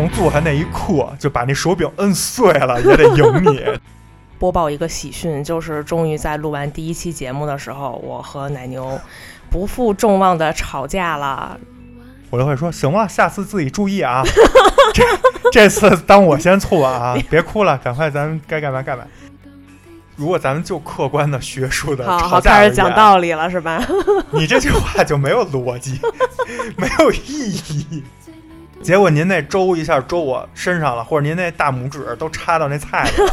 [0.00, 3.62] 从坐下那一刻就把那手柄摁碎了，也得赢你。
[4.40, 8.98] 播报一个喜讯，就是终于在录完第一期节目的时候，我和奶牛
[9.52, 11.60] 不负众望的吵架了。
[12.30, 14.22] 我就会说，行了，下次自己注意啊。
[14.94, 15.04] 这
[15.52, 19.04] 这次当我先错啊，别哭了，赶快咱们该干嘛干嘛。
[20.16, 23.86] 如果咱们就客观的学术的好，吵架开始讲道理了是吧？
[24.32, 26.00] 你这句话就没有逻辑，
[26.78, 27.52] 没有意
[27.90, 28.02] 义。
[28.82, 33.32] 结果您那周一下周我身上了，或者您那大拇指都插到那菜里了，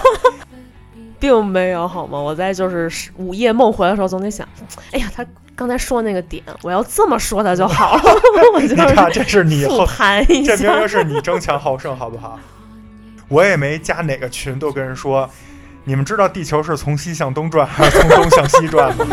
[1.20, 2.20] 并没有好吗？
[2.20, 4.48] 我在就是午夜梦回的时候，总得想，
[4.92, 5.26] 哎呀，他
[5.56, 8.02] 刚才说那个点，我要这么说他就好了。
[8.54, 12.38] 我就你看，这是你后谈一下，这明明是你争强好胜，好不好？
[13.30, 15.30] 我也没加哪个群，都跟人说，
[15.86, 19.06] 你们知道地球是从西向东转还是从东向西转吗？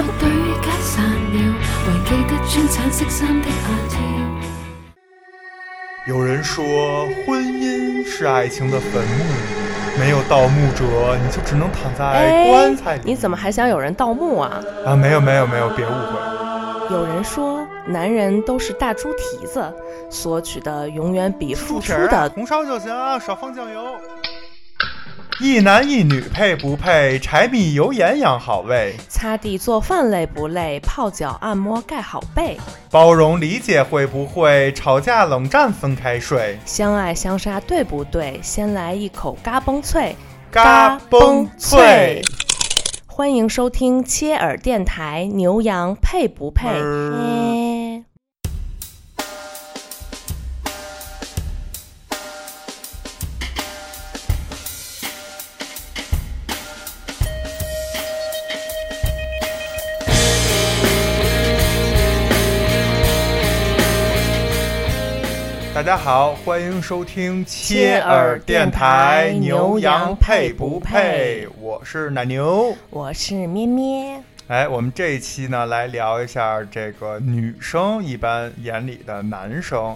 [6.07, 13.01] 有人说，婚姻是爱情的坟墓，没有盗墓者，你就只能躺在棺材里。
[13.07, 14.63] 你怎么还想有人盗墓啊？
[14.85, 16.95] 啊，没有没有没有，别误会。
[16.95, 19.65] 有人说，男人都是大猪蹄子，
[20.10, 22.29] 索取的永远比付出的。
[22.35, 23.82] 红烧就行，少放酱油。
[25.40, 27.18] 一男一女配不配？
[27.18, 28.95] 柴米油盐养好胃。
[29.09, 30.79] 擦地做饭累不累？
[30.79, 32.57] 泡脚按摩盖好被。
[32.88, 34.73] 包容理解会不会？
[34.74, 36.57] 吵架冷战分开睡。
[36.65, 38.38] 相爱相杀对不对？
[38.45, 40.15] 先来一口嘎嘣脆，
[40.52, 42.23] 嘎嘣脆。
[43.07, 46.69] 欢迎收听切耳电台，牛羊配不配？
[46.69, 46.80] 大
[65.84, 71.47] 家好，欢迎收听切耳电台，牛羊配不配？
[71.60, 74.19] 我是奶牛，我是咩咩。
[74.48, 79.94] 哎，我们这一期呢，来聊一下这个女生一般眼里的男生。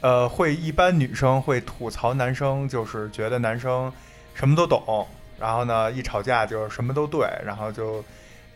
[0.00, 3.92] 呃，会一般女生会吐槽男生，就是觉得男生
[4.32, 5.06] 什么都懂，
[5.38, 8.02] 然后呢，一吵架就是什么都对，然后就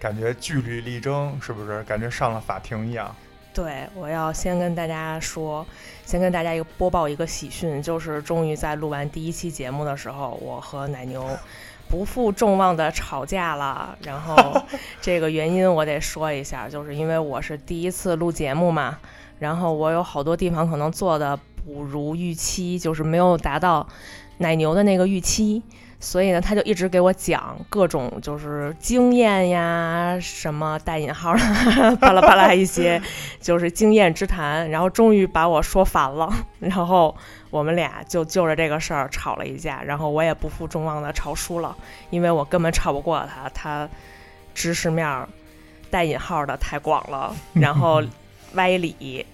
[0.01, 1.83] 感觉据理力争，是不是？
[1.85, 3.15] 感觉上了法庭一样。
[3.57, 5.67] 对，我要先跟大家说，
[6.05, 11.27] 先跟大家一个播报一个喜讯，就是终于在录完第一期节目的时候，我和奶牛
[11.89, 13.97] 不负众望的吵架了。
[14.03, 14.37] 然后
[15.01, 18.99] 这个原因我得说一下，就是因为我是第一次录节目嘛，
[19.39, 21.35] 然后我有好多地方可能做的
[21.65, 23.89] 不如预期，就是没有达到
[24.37, 25.63] 奶牛的那个预期。
[25.99, 33.01] 所以呢，他就一直给我讲各种就是经验呀，什么带引号的 巴拉巴拉一些，
[33.41, 34.69] 就是经验之谈。
[34.71, 36.31] 然后终于把我说烦了，
[36.61, 37.17] 然后
[37.51, 39.83] 我们俩就就着这个事儿吵了一架。
[39.83, 41.75] 然后我也不负众望的吵输了，
[42.11, 43.89] 因为我根本吵不过他，他
[44.55, 45.27] 知识面
[45.91, 48.03] 带引号的太广了， 然后
[48.53, 49.25] 歪理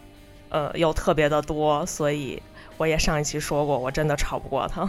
[0.48, 2.40] 呃又特别的多，所以
[2.76, 4.88] 我也上一期说过，我真的吵不过他。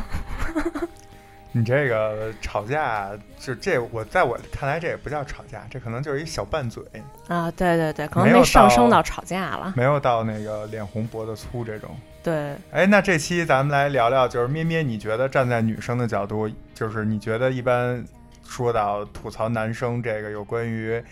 [1.55, 6.83] 你这个吵架，就这我在我看来，这也不叫吵架，这可能就是一小拌嘴
[7.27, 7.49] 啊。
[7.51, 11.95] 对对对，可能没上升到吵架了，没有到那个脸红脖子粗这种。
[12.23, 18.03] 对，哎，那这期咱们来聊聊，就是咩咩，你觉得站在女生的角度，就是你觉得一般
[18.43, 21.03] 说到吐槽男生这个有关于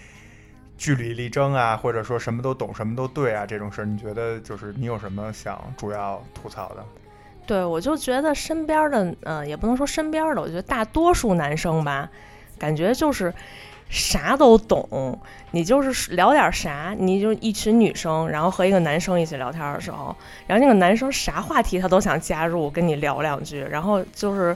[0.75, 6.83] 据理力争啊，或者说什么都懂、什么都对啊这种事儿，你觉得就是你有什么想主要吐槽的？
[7.51, 12.09] 对，我就觉得身边的，嗯，也不能说身边的，我觉得大多数男生吧，
[12.57, 13.33] 感觉就是
[13.89, 15.19] 啥都懂。
[15.51, 20.15] 你就是聊点啥，你就一群女生，然后和一个男生一起聊天的时候，
[20.47, 24.55] 然后那个男生啥话题他都想加入跟你聊两句，然后就是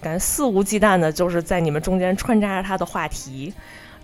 [0.00, 3.52] 感觉肆无忌惮的，就是在你们中间穿插着他的话题，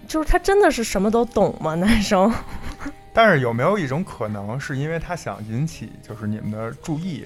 [0.09, 1.77] 就是他真的是什么都懂吗？
[1.77, 2.35] 男生？
[3.15, 7.25] 但是有没有一种可能，是因为他想引起就是你们的注意？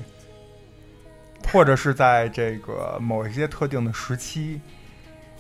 [1.52, 4.60] 或者是在这个某一些特定的时期，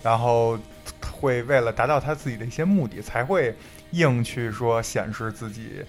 [0.02, 0.58] 然后
[1.12, 3.54] 会为了达到他自己的一些目的，才会
[3.90, 5.84] 硬去说显示自己，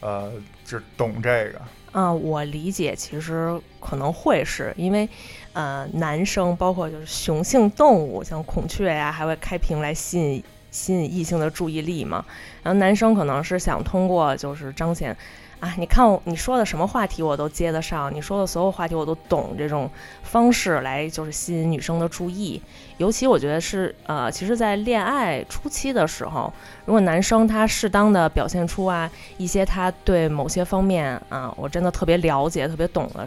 [0.00, 0.32] 呃，
[0.64, 1.60] 就懂这个。
[1.92, 5.08] 嗯，我理解，其实可能会是因为，
[5.52, 12.24] 呃，男生包括就是雄性动物，像孔雀呀，还会开屏来吸引吸引异性的注意力嘛。
[12.62, 15.16] 然后男生可能是想通过就是彰显。
[15.60, 19.90] 啊，你看我你说的什么话题我都接得上，你说的所有话题我都懂，这种
[20.22, 22.60] 方式来就是吸引女生的注意。
[22.96, 26.50] 尤其我觉得是呃，其实，在恋爱初期的时候，
[26.86, 33.26] 如果男生他适当的表现出啊一些他对某些方面啊，我真的特别了解、特别懂的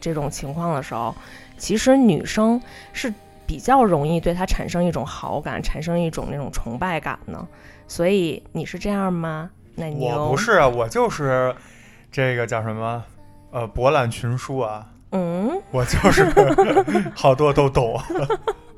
[0.00, 1.14] 这种情况的时候，
[1.58, 2.58] 其实女生
[2.94, 3.12] 是
[3.46, 7.46] 比较容易对他产生一种好感，产生一种那种崇拜感呢。
[7.86, 9.50] 所以你是这样吗？
[9.76, 11.54] 那你我不是啊，我就是
[12.14, 13.04] 这个叫什么
[13.50, 16.24] 呃博览群书啊，嗯，我就是
[17.12, 18.00] 好多都懂。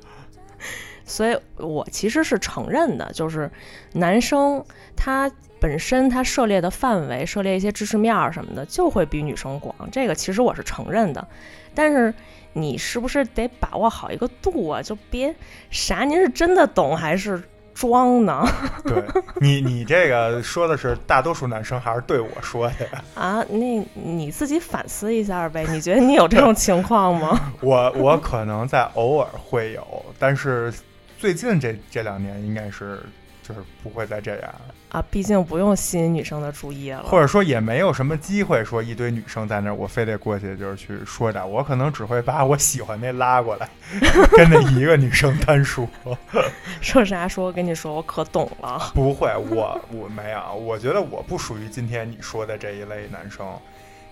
[1.04, 3.50] 所以我其实是承认的，就是
[3.92, 4.64] 男生
[4.96, 5.30] 他
[5.60, 9.74] 本身他涉猎的范围、涉猎一些知识面儿什么的，就会比女生广。
[9.92, 11.28] 这个其实我是承认的，
[11.74, 12.14] 但是
[12.54, 14.80] 你是不是得把握好一个度啊？
[14.80, 15.36] 就别
[15.70, 17.42] 啥，您是真的懂还是
[17.76, 18.48] 装呢？
[18.84, 19.04] 对
[19.38, 23.04] 你， 你这个说的是大多数男生还是对我说的呀？
[23.14, 25.66] 啊，那你自己反思一下呗。
[25.68, 27.52] 你觉得你有这种情况吗？
[27.60, 30.72] 我我可能在偶尔会有，但是
[31.18, 33.00] 最近这这两年应该是
[33.42, 34.54] 就是不会再这样，
[34.96, 37.02] 啊，毕竟不用吸引女生的注意了。
[37.02, 43.68] 或者说也没有什么机会说一堆女生在那儿，我非得过去就是去说点，我可能只会把我喜欢那拉过来，
[44.32, 45.86] 跟那一个女生单说。
[46.80, 47.44] 说啥说？
[47.44, 48.90] 我跟你说，我可懂了。
[48.94, 53.46] 不会，我我没有，我觉得我不属于今天你说的这一类男生，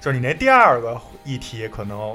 [0.03, 2.15] 就是你那第二个议题可能，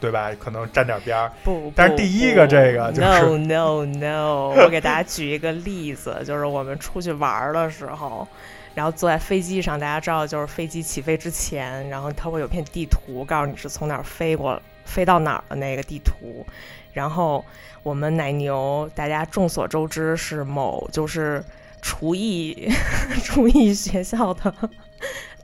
[0.00, 0.30] 对吧？
[0.38, 1.32] 可能沾点边儿。
[1.44, 8.26] 不，但是第一个这个就是 no no no，我给大家举一个例子，就是我们出去玩儿的时候，
[8.74, 16.46] 然后坐在飞机上，大家知道，就是飞机起飞之前，然后它会有片地图，告诉你是从哪儿飞过，飞到哪儿的那个地图。
[16.92, 17.44] 然后
[17.82, 21.44] 我们奶牛，大家众所周知是某就是
[21.80, 22.68] 厨艺
[23.22, 24.52] 厨艺学校的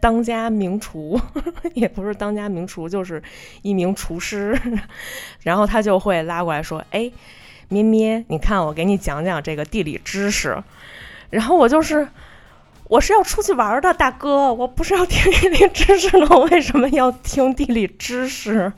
[0.05, 1.19] 当家名厨，
[1.73, 3.23] 也不是当家名厨，就是
[3.63, 4.55] 一名厨师。
[5.41, 7.11] 然后他就会拉过来说：“哎，
[7.71, 10.63] 咩咩，你看我给你讲讲这个地理知识。”
[11.31, 12.07] 然后我就是。
[12.87, 18.71] 我是要出去玩的，大哥，我不是要听地理知识的，我为什么要听地理知识？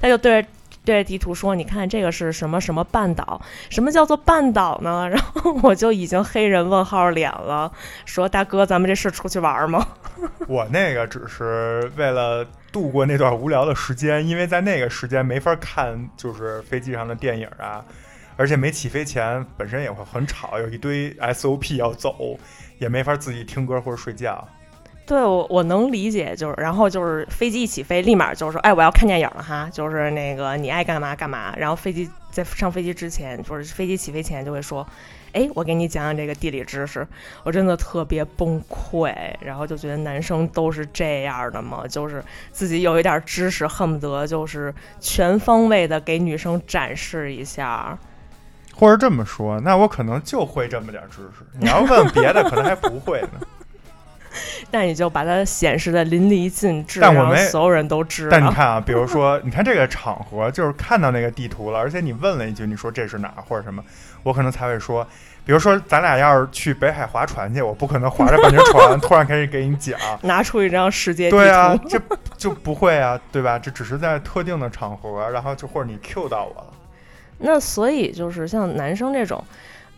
[0.00, 0.48] 他就对着
[0.86, 3.42] 对着地图说：“你看这个是什么什么半岛？
[3.68, 7.70] 什么叫做半岛呢？”然后我就已经黑人问号脸了，
[8.04, 9.84] 说：“大哥，咱们这是出去玩吗？”
[10.46, 17.84] 我那个只是为了度过那段无聊的时间，因为在那个时间没法看就是飞机上的电影啊，
[18.36, 22.38] 而且没起飞前本身也会很吵，有一堆 SOP 要走，
[22.78, 24.46] 也没法自己听歌或者睡觉。
[25.06, 31.54] 对我我能理解，就是然后就是飞机一起飞，立马就是说，哎，我要看电影了哈，就是那个你爱干嘛干嘛。
[31.56, 34.84] 然后飞机在上飞机之前，就是飞机起飞前就会说，
[35.32, 37.06] 哎，我给你讲讲这个地理知识。
[37.44, 42.20] 我真的特别崩溃，然后就觉得男生都是这样的嘛，就是
[42.50, 47.96] 自己有一点知识，恨不得就是全方位的给女生展示一下。
[48.74, 51.46] 或者这么说，那我可能就会这么点知识。
[51.60, 53.40] 你要问别的，可能还不会呢。
[54.70, 58.30] 但你就把它显示的淋漓尽致，但我们所有人都知道。
[58.30, 63.82] 但你看啊，比如说，你看这个场合，就是看到那个地图了，而且你问了一句，你说这是哪儿或者什么，
[64.22, 65.06] 我可能才会说，
[65.44, 72.00] 比如说咱俩要是去北海划船去，我不可能划着半截船 突然开始给你讲，拿出一张世界地图，对啊，这
[72.36, 73.58] 就不会啊，对吧？
[73.58, 76.66] 这只是在特定的场合，然后就或者你 Q 到我了，
[77.38, 79.42] 那所以就是像男生这种，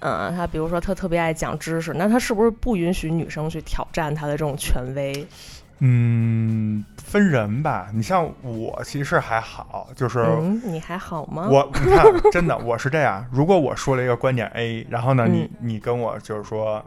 [0.00, 5.26] 嗯，他比如说他特别爱讲知识，那他是不是不允许女生去挑战他的这种权威？
[5.80, 7.88] 嗯，分人吧。
[7.94, 11.48] 你像我其实还好，就是嗯，你还好吗？
[11.48, 13.24] 我你看，真的我是这样。
[13.30, 16.84] 如果我说了一个观点 A，然后呢，嗯你你跟我就是说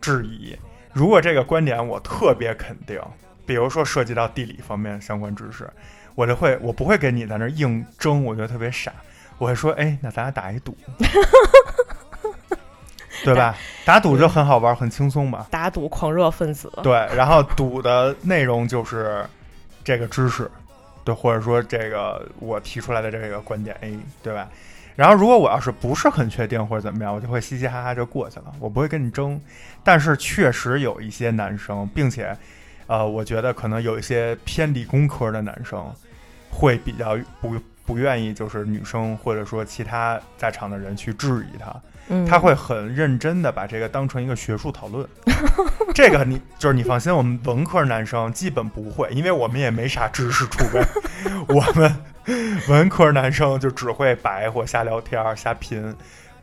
[0.00, 0.56] 质疑，
[0.92, 3.00] 如果这个观点我特别肯定，
[3.44, 5.68] 比如说涉及到地理方面相关知识，
[6.14, 8.92] 我就会我不会跟你在那硬争，我觉得特别傻。
[9.38, 10.76] 我会说，哎，那咱俩打一赌，
[13.26, 13.54] 对吧？
[13.84, 15.46] 打赌就很好玩，很轻松嘛。
[15.50, 19.24] 打赌狂热分子，对，然后赌的内容就是
[19.84, 20.50] 这个知识，
[21.04, 24.48] 对，或者说这个我提出来的这个观点 A，对吧？
[24.94, 29.40] 然后如果我要是不是很确定或者怎么样，我就会嘻嘻哈哈就过去了，我不会跟你争。
[29.82, 32.36] 但是确实有一些男生，并且
[32.86, 35.82] 呃，我觉得可能有一些偏理工科的男生
[36.50, 37.54] 会比较不
[37.86, 41.74] 不愿意，就是女生或者说其他在场的人去质疑他。
[42.26, 45.06] 他会很认真的把这个当成一个学术讨论。
[45.94, 50.82] 这个你就是你放心，我们文科男生基本不会，因为我们也没啥知识储备。
[51.48, 51.94] 我们
[52.68, 55.94] 文科男生就只会白活、瞎聊天、瞎拼，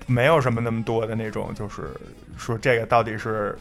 [0.05, 1.89] 没有什么那么多的那种，就是
[2.37, 3.57] 说这个到底是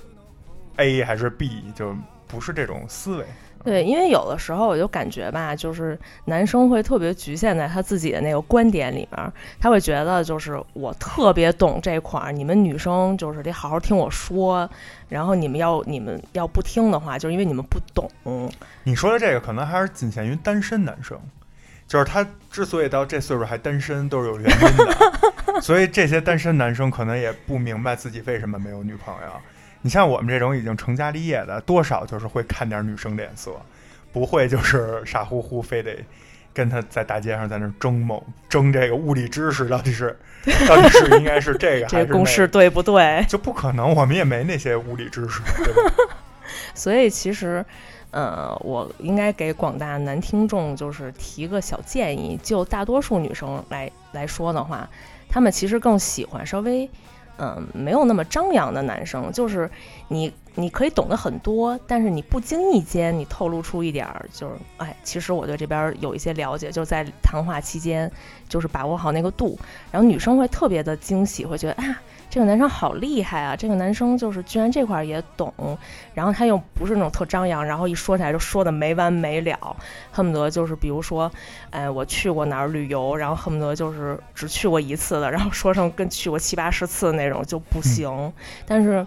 [0.77, 1.97] A 还是 B，就
[2.27, 3.25] 不是这种思维。
[3.69, 14.67] 对，因为有的时候我就感觉吧，就是男生会特别局限在他自己的那个观点里面，他会觉得就是我特别懂这块儿，你们女生就是得好好听我说，
[15.11, 18.11] 然后你们要你们要不听的话，就是因为你们不懂。
[18.85, 21.21] 你说的这个可能还是仅限于单身男生。
[21.87, 25.61] 就是他之所以到这岁数还单身，都是有原因的。
[25.61, 29.29] 所以这些单身男生可能也不明白自己为什么没有女朋友。
[29.83, 33.53] 你像我们这种已经成家立业的，多少就是会看点女生脸色，
[34.13, 35.97] 不会就是傻乎乎非得
[36.53, 40.19] 跟他在大街上在那争某争这个物理知识，到底是
[40.69, 43.25] 到底是应该是这个还是这公式对不对？
[43.29, 45.93] 就不可能，我们也没那些物理知识，对吧？
[46.75, 47.65] 所以其实，
[48.11, 54.89] 呃，我应该给广大男听众就是提个小建议，就大多数女生来来说的话，
[55.29, 56.89] 她们其实更喜欢稍微，
[57.39, 59.71] 嗯、没有那么张扬的男生，就是
[60.09, 68.11] 你你可以懂得很多，但是你不经意间你透露出一点儿，就是哎，其实我对这边有一些了解，就是在谈话期间，
[68.49, 69.59] 就是把握好那个度，
[69.91, 72.01] 然后女生会特别的惊喜，会觉得啊。
[72.31, 73.57] 这个男生好厉害啊！
[73.57, 75.53] 这个男生就是居然这块儿也懂，
[76.13, 79.75] 然后他又不是那种特张扬，然后一说起来就说的没完没了，
[80.13, 81.31] 恨不得就是比如说，
[81.71, 88.31] 哎，我去过哪儿旅游，然后恨不得就是只去过一次的，然后说成跟去过七八十次那种就不行。
[88.67, 89.07] 但是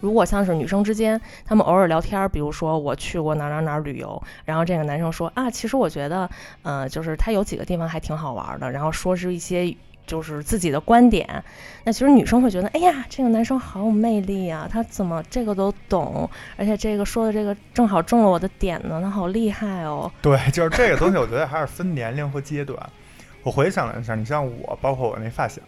[0.00, 6.28] 如果像是女生之间，她们偶尔聊天儿，比如说我去过哪儿哪儿哪儿旅游，然后这个男生说啊，其实我觉得，
[6.62, 9.76] 呃，就是他有几个地方还挺好玩的，然后说是一些。
[10.06, 11.42] 就是自己的观点，
[11.84, 20.10] 那其实女生会觉得，哎呀，这个男生好有魅力啊、他怎么这个都懂，而且这个说的这个正好中了我的点呢，他好厉害哦。
[20.20, 22.78] 对，就是这个东西，我觉得还是分年龄和阶段。
[23.42, 25.62] 我回想了一下，你像我，包括我那发小，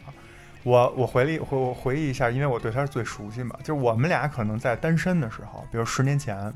[0.63, 6.53] 我我回忆回我回忆一下，因为我对他是最熟悉嘛，就是我们俩可能在单身的时候，比如十年前，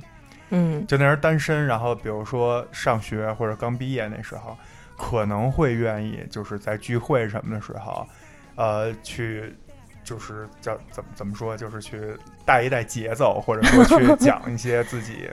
[0.51, 4.57] 嗯就那人单身，然后比如说上学或者刚毕业那时候，
[4.97, 8.07] 可能会愿意就是在聚会什么的时候，
[8.55, 9.55] 呃，去
[10.03, 15.29] 就是叫怎么怎么说，就是去带一带节奏，或者说去 讲一些自己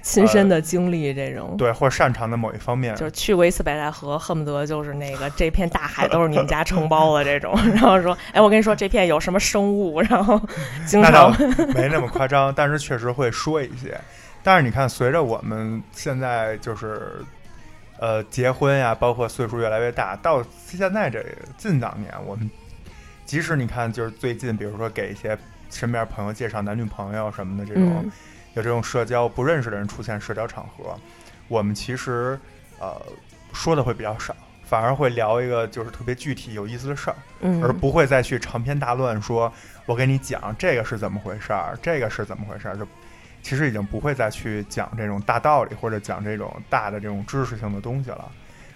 [0.00, 1.56] 亲身的经历这种。
[1.56, 2.94] 对或擅长的某一方面。
[2.94, 10.40] 就是去过一次北戴河，恨不得就是那个 这片大海都是你们家承包的这种， 然后说，哎，我跟你说这片有什么生物，然后
[10.86, 11.34] 经常
[11.74, 13.98] 没那么夸张，但是确实会说一些。
[14.42, 17.20] 但是你看，随着我们现在就是
[17.98, 21.24] 呃结婚呀，包括岁数越来越大，到现在这
[21.56, 22.50] 近两年，我们
[23.24, 25.36] 即使你看，就是最近，比如说给一些
[25.70, 28.10] 身边朋友介绍男女朋友什么的这种，嗯
[28.54, 30.98] 有这种社交不认识的人出现社交场合，
[31.46, 32.38] 我们其实
[32.80, 33.00] 呃
[33.52, 34.34] 说的会比较少。
[34.64, 39.50] 反而会聊一个就是特别具体有意思的事儿，嗯，而不会再去长篇大论说，
[39.86, 42.86] 我给你讲这个是怎么回事儿，这个是怎么回事儿，就
[43.48, 48.30] 其实已经不会再去讲这种大道理或者讲这种大的这种知识性的东西了，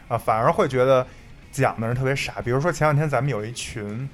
[0.09, 1.07] 啊，反而会觉得
[1.51, 2.41] 讲的人特别傻。
[2.43, 4.09] 比如说前两天咱们有一群，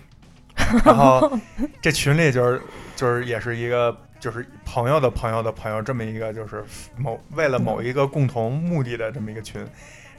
[0.85, 1.39] 然后
[1.81, 2.61] 这群里就是
[2.97, 6.65] 就是也是一个就是朋友的朋友的朋友这么一个就是
[6.97, 9.65] 某为了某一个共同目的的这么一个群，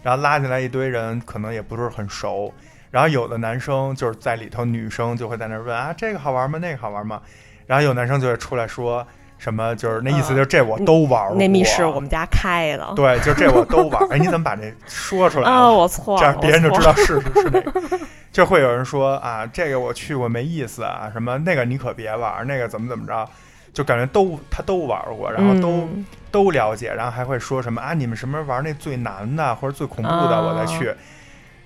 [0.01, 2.53] 然后拉进来一堆人，可能也不是很熟。
[2.91, 6.58] 然后有的男生就是在里头，女生就会在那儿问啊，这个好玩吗？
[6.60, 7.22] 那个好玩吗？
[7.67, 9.05] 然后有男生就会出来说
[9.39, 11.36] 什么，就是那意思就是这我都玩过。
[11.36, 12.93] 那密室我们家开的。
[12.96, 14.00] 对，就这我都玩。
[14.12, 15.50] 哎，你怎么把这说出来了？
[15.50, 17.81] 啊，我错了，这样别人就知道是是是哪个。
[18.31, 23.27] 就会有人说啊，这个我去过没意思啊，什么那个你可别玩，那个怎么怎么着，
[23.74, 30.93] 就感觉都他都玩过，然后都、嗯都了解，然后还会说什么啊，你们什么时候玩那最难的或者最恐怖的，啊我再去。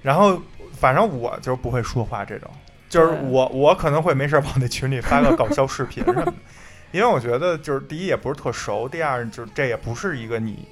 [0.01, 0.42] 然后
[0.80, 2.50] 反正我就不会说话这种，
[2.88, 6.34] 就是我我可能会没事往那群里发个搞笑视频什么的，
[6.94, 10.66] 因为我觉得就是第一也不是特熟，第二就是这也不是一个你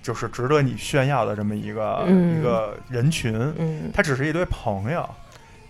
[0.00, 5.04] 就是值得你炫耀的这么一个、嗯一个人群，嗯，他只是一堆朋友。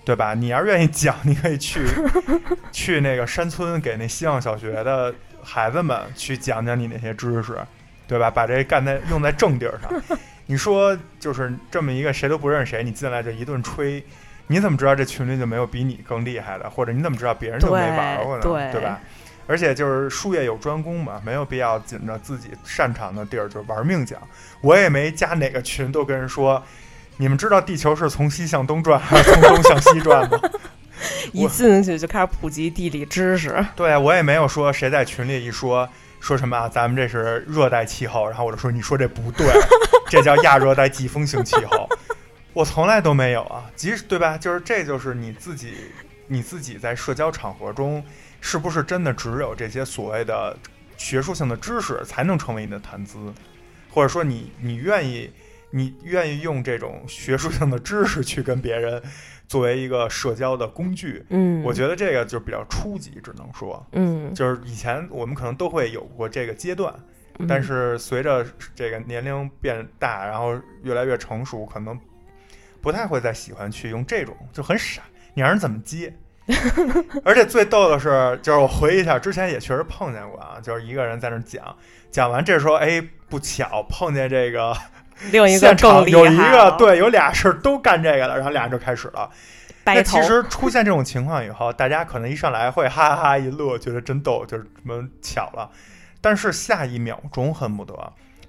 [0.05, 0.35] 对吧？
[0.35, 1.81] 你要是愿意讲，你可以去
[2.71, 5.13] 去那个山村给那希望小学的
[5.43, 7.59] 孩子们去讲讲你那些知识，
[8.07, 8.31] 对吧？
[8.31, 10.19] 把这干在用在正地儿上。
[10.47, 14.01] 你说就是这么一个谁都不认识谁，你进来就一顿吹，
[14.47, 16.71] 你怎么知道这群里就没有比你更厉害的？
[16.71, 18.43] 或者你怎么知道别人就没玩过呢？
[18.45, 19.01] 对对吧？
[19.47, 24.21] 而且就是术业有专攻嘛，没有必要紧着自己擅长的地儿就玩命讲。
[24.61, 26.63] 我也没加哪个群都跟人说，
[27.17, 30.41] 你们知道地球是从西向东转 还是从东向西转吗？
[31.33, 33.65] 一进去就开始普及地理知识。
[33.77, 35.87] 对啊我也没有说谁在群里一说
[36.21, 39.47] 说什么啊，咱们这是热带气候，然后我就说你说这不对，
[40.09, 41.89] 这叫亚热带季风性气候，
[42.55, 44.39] 我从来都没有啊，即使对吧？
[44.39, 45.75] 就是这就是你自己
[46.27, 48.03] 你自己在社交场合中，
[48.47, 50.57] 是不是真的只有这些所谓的
[50.97, 53.19] 学术性的知识才能成为你的谈资，
[53.91, 55.29] 或者说你你愿意
[55.73, 59.03] 你愿意用这种学术性的知识去跟别人
[59.49, 61.27] 作为一个社交的工具？
[61.31, 66.95] 嗯，我觉得这个就比较初级，只能说，嗯就是以前我们可能都会有过这个阶段，
[67.41, 71.99] 嗯但是随着这个年龄变大，然后越来越成熟，可能
[72.81, 75.03] 不太会再喜欢去用这种，就很傻。
[75.35, 76.15] 你让人怎么接？
[77.25, 81.63] 而且最逗的是，就是我回忆一下，之前也确实碰见过啊，就是一个人在那儿讲，
[82.11, 84.77] 讲完这时候，哎，不巧碰见这个
[85.33, 85.75] 另一个
[86.07, 89.29] 有一个对，有俩是都干这个的，然后俩人就开始了。
[89.85, 95.71] 那其，实出现这种情况以后，大家可能一上来会哈哈哈一乐，觉得真逗，就是什么巧了。
[96.21, 97.95] 但是下一秒钟恨不得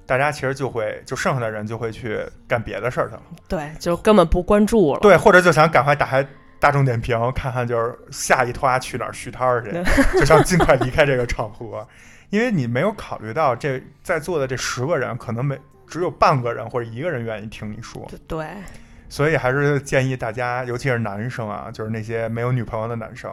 [0.07, 4.99] 大家其实就会就剩下的人就会去干别的事儿去了，对，就根本不关注了。
[4.99, 6.25] 对，或者就想赶快打开
[6.59, 9.71] 大众点评看看就是下一拖去哪儿续摊儿去，
[10.19, 11.87] 就想尽快离开这个场合，
[12.29, 18.47] 因为你没有考虑到这在座的这十个人可能没只有半个人或者一个人愿意听你说，对对，
[19.07, 23.31] 所以还是建议大家，尤其是男生啊，就是那些没有女朋友的男生，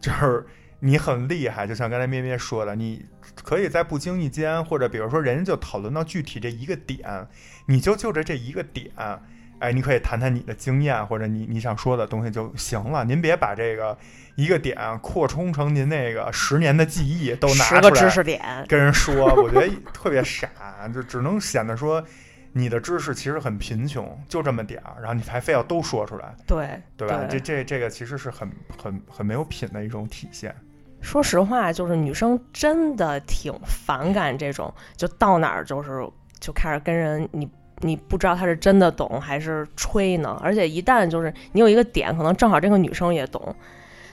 [0.00, 0.46] 就是
[0.80, 3.04] 你很厉害，就像刚才咩咩说的，你
[3.42, 7.26] 可以在不经意间，或者比如说人家就讨论到具体这一个点，
[7.66, 8.90] 你就就着这一个点，
[9.64, 13.04] 哎，你可以谈谈你的经验或者你你想说的东西就行了。
[13.04, 13.96] 您别把这个
[14.34, 20.48] 一个点扩充成您那个十年的记忆都拿十个知出来识点，跟人说，我觉得特别傻，
[20.92, 22.04] 就只能显得说。
[22.56, 27.24] 你的知识其实很贫穷，就这么点儿，然后你还非要都说出来，对对吧？
[27.28, 28.48] 这这这个其实是很
[28.80, 30.54] 很很没有品的一种体现。
[31.00, 37.50] 说实话，就是女生真的挺反感这种，就到哪儿就是就开始跟人你
[37.84, 40.40] 你不知道他是真的懂还是吹呢。
[40.42, 43.54] 而且一旦就是你有一个点，可能正好这个女生也懂，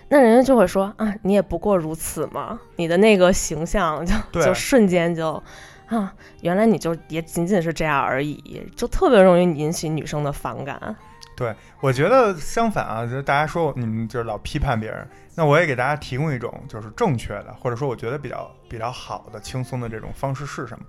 [0.09, 5.41] 那人家就会说啊，你也不过如此嘛，你的那个形象就就瞬间就
[5.87, 10.95] 啊，原来你就也仅仅是这样而已，就特别容易引起女生的反感。
[11.37, 20.85] 对，我觉得相反啊，就是大家说你们就是老批判别人，那我也给大家提供一种就是正确的，或者说我觉得比较比较好的、轻松的这种方式是什么？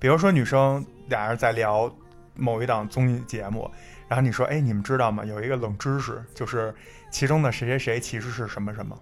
[0.00, 1.88] 比如说女生俩人在聊
[2.34, 3.70] 某一档综艺节目，
[4.08, 5.24] 然后你说，哎，你们知道吗？
[5.24, 6.74] 有一个冷知识，就是
[7.10, 8.98] 其中的谁谁谁其实是什么什么。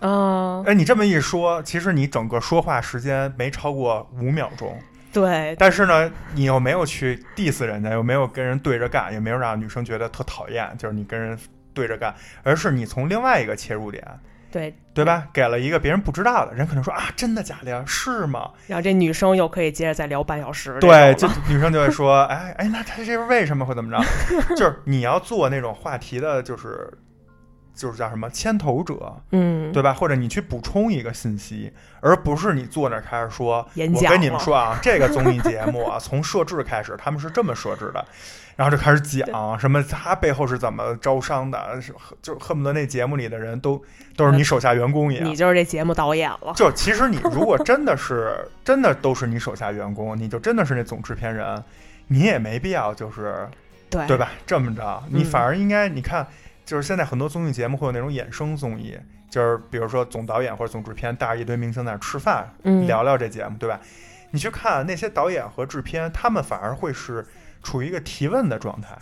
[0.00, 4.78] 啊、哎，你这么一说，其实你整个说话时间没超过五秒钟，
[5.10, 11.38] 对，但是呢，你又没有去 diss 人家，又没有跟人对着干，也没有让女生觉得特讨厌，就是你跟人
[11.72, 14.04] 对着干，而是你从另外一个切入点，
[14.56, 15.28] 对，对吧？
[15.34, 17.84] 给了一个别人不知道的人，可能说啊，真的假的呀？
[17.86, 18.50] 是吗？
[18.66, 20.78] 然后这女生又可以接着再聊半小时。
[20.80, 24.02] 对，就这女生就会说，哎哎，那他这是为什么会怎么着？
[24.56, 26.90] 就是你要做那种话题的，就是
[27.76, 29.92] 就是叫什么牵头者，嗯，对吧？
[29.92, 38.04] 或者你去补充一个信息，而不是你坐那儿开始说，演讲我跟你们说啊， 这个综艺节目啊，从设置开始他们是这么设置的，
[38.56, 43.80] 然后就开始讲什么他背后是怎么招商的，是就恨不得那节目里的人都
[44.16, 45.36] 都是你手下员工一样你。
[45.36, 46.54] 就是这节目导演了。
[46.56, 51.62] 就其实你如果真的是真的都是你手下员工，你就真的是那总制片人，
[52.06, 53.46] 你也没必要就是
[53.90, 54.30] 对对吧？
[54.46, 56.26] 这么着，你嗯反而应该，你看，
[56.66, 58.98] 就是现在很多综艺节目会有那种衍生综艺，
[59.30, 63.80] 就是比如说总导演或者总制片带着一堆明星在那儿吃饭，嗯聊聊这节目，对吧？
[64.32, 67.24] 你去看那些导演和制片，他们反而会是
[67.62, 68.98] 处于一个提问的状态，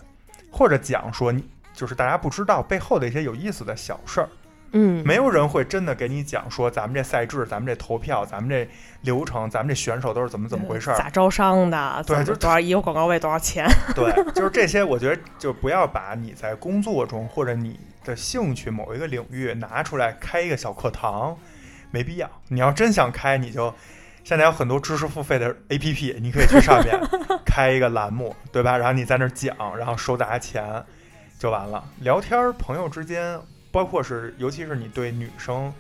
[0.51, 4.29] 或者讲说你就是大家不知道背后的一些有意思的小事儿。
[4.77, 8.69] 嗯，没有人会真的给你讲说咱们这赛制、咱们这投票、咱们这
[9.03, 10.99] 流程、咱们这选手都是怎么怎么回事儿。
[10.99, 12.05] 咋招商的？
[12.07, 13.67] 对就多少一个广告位多少钱？
[13.95, 21.39] 对， 就是这些，我觉得就不要把你在工作中或者你的兴趣某一个领域拿出来开一个小课堂，
[21.93, 22.29] 没必要。
[22.49, 23.73] 你要真想开，你就
[24.25, 26.99] 现在有很多知识付费的 APP，你可以去上面
[27.47, 28.77] 开一个栏目，对吧？
[28.77, 30.85] 然后你在那儿讲，然后收大家钱
[31.39, 31.85] 就完了。
[32.01, 33.39] 聊天儿，朋友之间，
[33.75, 35.75] 包括是尤其是你对女生，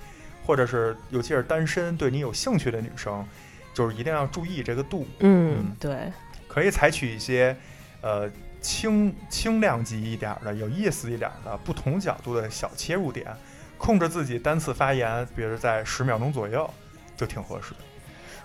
[0.44, 3.24] 或者是尤其是单身对你有兴趣的女生，
[3.72, 5.06] 就是一定要注意这个度。
[5.20, 6.12] 嗯嗯，对，
[6.48, 7.56] 可以采取一些
[8.00, 8.28] 呃
[8.60, 13.26] 轻轻量级一点儿的、有意思一点儿的、不同角度的小切入点，
[13.78, 16.68] 控制自己单次发言，比如在十秒钟左右，
[17.16, 17.76] 就挺合适的。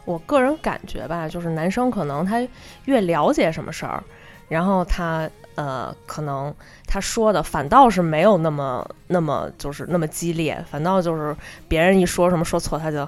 [0.05, 2.47] 我个人感觉吧，就是男生可能他
[2.85, 4.03] 越了解什么事儿，
[4.47, 5.29] 然后他
[5.59, 6.53] 呃，可能
[6.87, 11.35] 他说的反倒是没有那么那么就是那么激烈，反倒就是
[11.67, 13.05] 别人一说什么说错，他就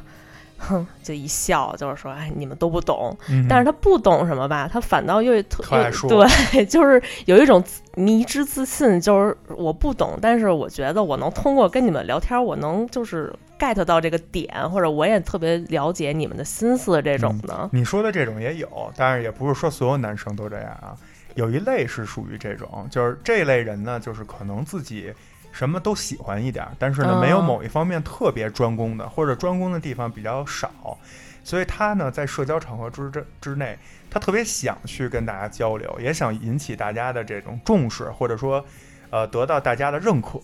[0.57, 3.17] 哼就一笑，就是说哎你们都不懂。
[3.29, 5.63] 嗯但是他不懂什么吧，他反倒又特
[6.09, 7.63] 对， 就是有一种
[7.95, 17.69] 迷之自信，就是我不懂，但是我觉得我能通过跟你们聊天，我能就是 get 到这个点，或者我也特别了解你们的心思这种的。
[17.71, 20.97] 你说的这种也有，但是也不是说所有男生都这样啊。
[21.35, 25.13] 有一类是属于这种，就是这类人呢，就是可能自己
[25.51, 30.97] 什么都喜欢一点儿，但是呢，哦没有某一方面特别专攻的，或者专攻的地方比较少。
[31.43, 33.77] 所以他呢在社交场合之之之内，
[34.11, 38.63] 他特别想去跟大家交流，也想引起大家的这种重视，或者说，
[39.09, 40.39] 呃，得到大家的认可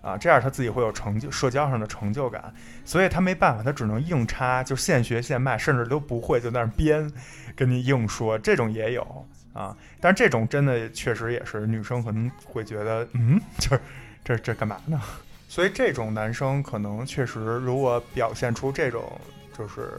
[0.00, 2.52] 啊，这样他自己会有成就，社交上的成就感。
[2.82, 7.12] 所以他没办法，他只能硬插，就现学现卖，甚至都不会就在那编，
[7.54, 9.26] 跟你硬说，这种也有
[9.58, 9.76] 啊。
[10.00, 13.80] 但这种真的确实也是女生可能会觉得，嗯，就是
[14.24, 15.00] 这这干嘛呢？
[15.48, 19.18] 所以这种男生可能确实，如果表现出这种
[19.56, 19.90] 就是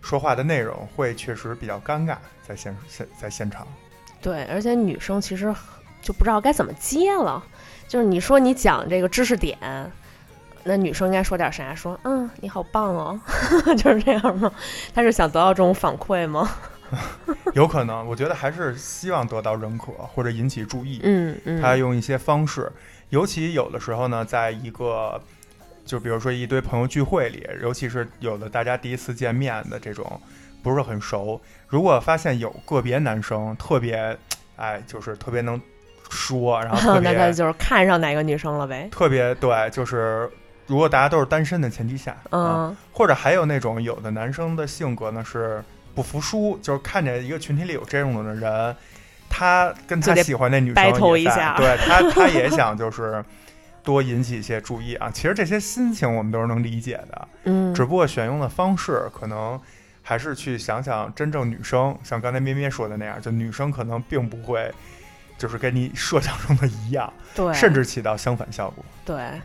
[0.00, 3.66] 说话的内容，会确实比较尴尬，在现现在现场。
[4.20, 5.52] 对，而且女生其实
[6.00, 7.44] 就不知道该怎么接了。
[7.88, 9.58] 就是你说你讲这个知识点，
[10.62, 11.74] 那女生应该说点啥？
[11.74, 13.20] 说嗯，你好棒哦，
[13.76, 14.50] 就是这样吗？
[14.94, 16.48] 他是想得到这种反馈吗？
[17.54, 21.00] 有可能，我觉得还是希望得到认可或者引起注意。
[21.02, 22.70] 嗯嗯，他用一些方式。
[23.10, 25.20] 尤其有的时候呢，在一个，
[25.84, 30.20] 就比如说一堆朋友聚会里，尤其是有的大家第一次见面的这种，
[30.62, 31.40] 不是很熟。
[31.68, 34.16] 如果发现有个别男生特别，
[34.56, 35.60] 哎，就是特别能
[36.10, 38.88] 说，然后特别， 那就是看上哪个女生了呗。
[38.90, 40.30] 特别对，就是
[40.66, 45.62] 如果大家都是单身的前提下，嗯，或者还有那种有的男生的性格呢是
[45.94, 48.76] 不服输，就是看见一个群体里有这种的人。
[49.34, 53.24] 他跟他喜欢那女生一下，对他，他也想就是
[53.82, 55.10] 多引起一些注意啊。
[55.10, 59.58] 其实这些心情我们都是能理解的，嗯，只不过选用的方式可能
[60.02, 64.70] 还是去想想真正女生，像刚才咩咩说的那样，就女生可能并不会
[65.38, 68.84] 就是跟你设想中的一样，对，甚至起到相反效果。
[69.02, 69.40] 对，嗯，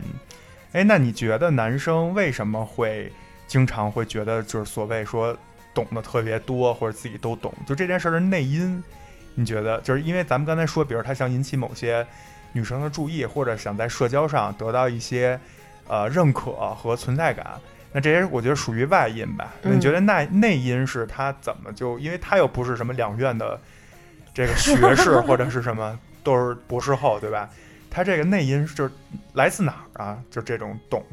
[0.73, 3.09] 哎，那你觉得男生为什么会
[3.47, 5.33] 经常会觉得就是所谓说
[5.77, 8.83] 懂得特别多，或者自己都懂，就这件事的内因？
[9.35, 12.03] 你觉得就是因为咱们刚才说，比如他想引起某些
[12.53, 15.39] 女生的注意，或者想在社交上得到一些
[15.87, 17.45] 呃认可和存在感，
[17.91, 19.53] 那这些我觉得属于外因吧？
[19.61, 21.99] 那你觉得内内因是他怎么就？
[21.99, 23.59] 因为他又不是什么两院的
[24.33, 27.47] 这个学士或者是什么都是博士后，对吧？
[27.91, 28.91] 他这个内因就是
[29.33, 30.17] 来自哪儿啊？
[30.31, 31.05] 就这种懂？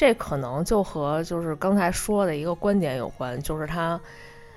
[0.00, 4.00] 这可能就和就是刚才说的一个观点有关，就是他。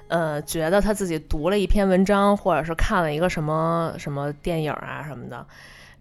[0.08, 5.46] 呃，觉得他自己读了一篇文章，或者是看了一个什么什么电影啊什么的，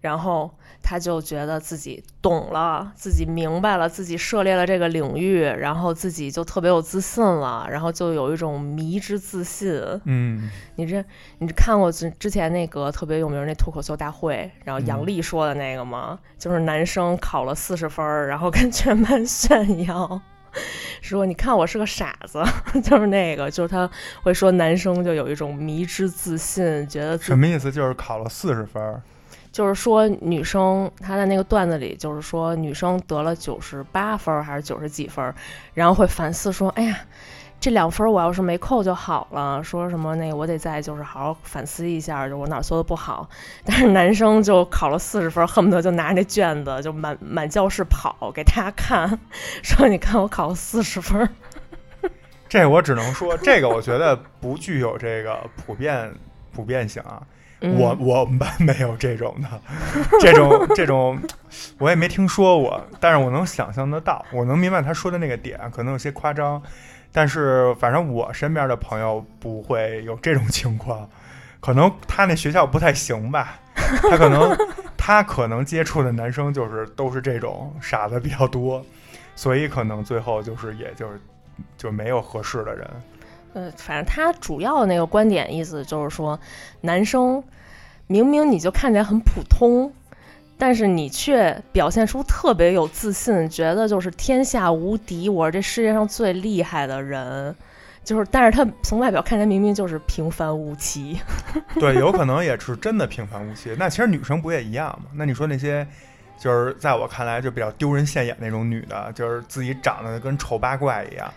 [0.01, 0.51] 然后
[0.83, 9.73] 他就觉得自己懂了，自己明白了，自己涉猎了这个领域，然后自己就特别有自信了，然后就有一种迷之自信。
[10.05, 11.05] 嗯， 你这
[11.39, 16.19] 你看过之之前那个特别有名那脱口秀大会，然后杨笠说的那个吗？
[16.37, 20.21] 就是男生考了四十分，然后跟全班炫耀。
[21.01, 22.43] 说你看我是个傻子，
[22.85, 23.89] 就是那个，就是他
[24.23, 27.73] 会说男生就有一种迷之自信，觉得什么意思？
[27.73, 29.03] 就是考了四十分，
[29.53, 35.33] 就是说女生她在那个段子里就是说女生得了九十八分还是九十几分，
[35.75, 36.99] 然后会反思说，哎呀。
[37.61, 39.63] 这两分我要是没扣就好了。
[39.63, 43.31] 说什么那个我得再就是好好反思一下，就我哪做的不好。
[43.65, 49.17] 但是男生就考了四十分，恨不得就拿着那卷子就满满教室跑给大家看，
[49.63, 51.29] 说你看我考了四十分。
[52.49, 56.13] 这我只能说，这个我觉得不具有这个普遍
[56.53, 57.23] 普遍性啊。
[57.63, 59.49] 我我们班没有这种的，
[60.21, 61.19] 这种这种
[61.79, 66.63] 我也没听说过，但是我能想象得到，我能明白他说的那个点，可能有些夸张。
[67.15, 71.07] 但是，反正我身边的朋友不会有这种情况，
[71.61, 74.57] 可能他那学校不太行吧，他可能
[74.97, 78.83] 他可能接触的男生就是都是这种傻子比较多，
[79.37, 81.21] 所以可能最后就是也就是
[81.77, 82.91] 就没有合适的人。
[83.55, 86.39] 呃，反正他主要那个观点意思就是说，
[86.81, 87.43] 男生
[88.07, 89.93] 明明你就看起来很普通。
[90.59, 97.53] 但是你却表现出特别有自信，觉得就是天下无敌，我是这世界上最厉害的人，
[98.05, 101.19] 就是，但是他从外表看起来明明就是平凡无奇。
[101.81, 103.75] 对，有可能也是真的平凡无奇。
[103.77, 105.11] 那其实女生不也一样吗？
[105.15, 105.85] 那你说那些，
[106.39, 111.33] 就是在我看来就比较丢人现眼那种女的，就是自己长得跟丑八怪一样，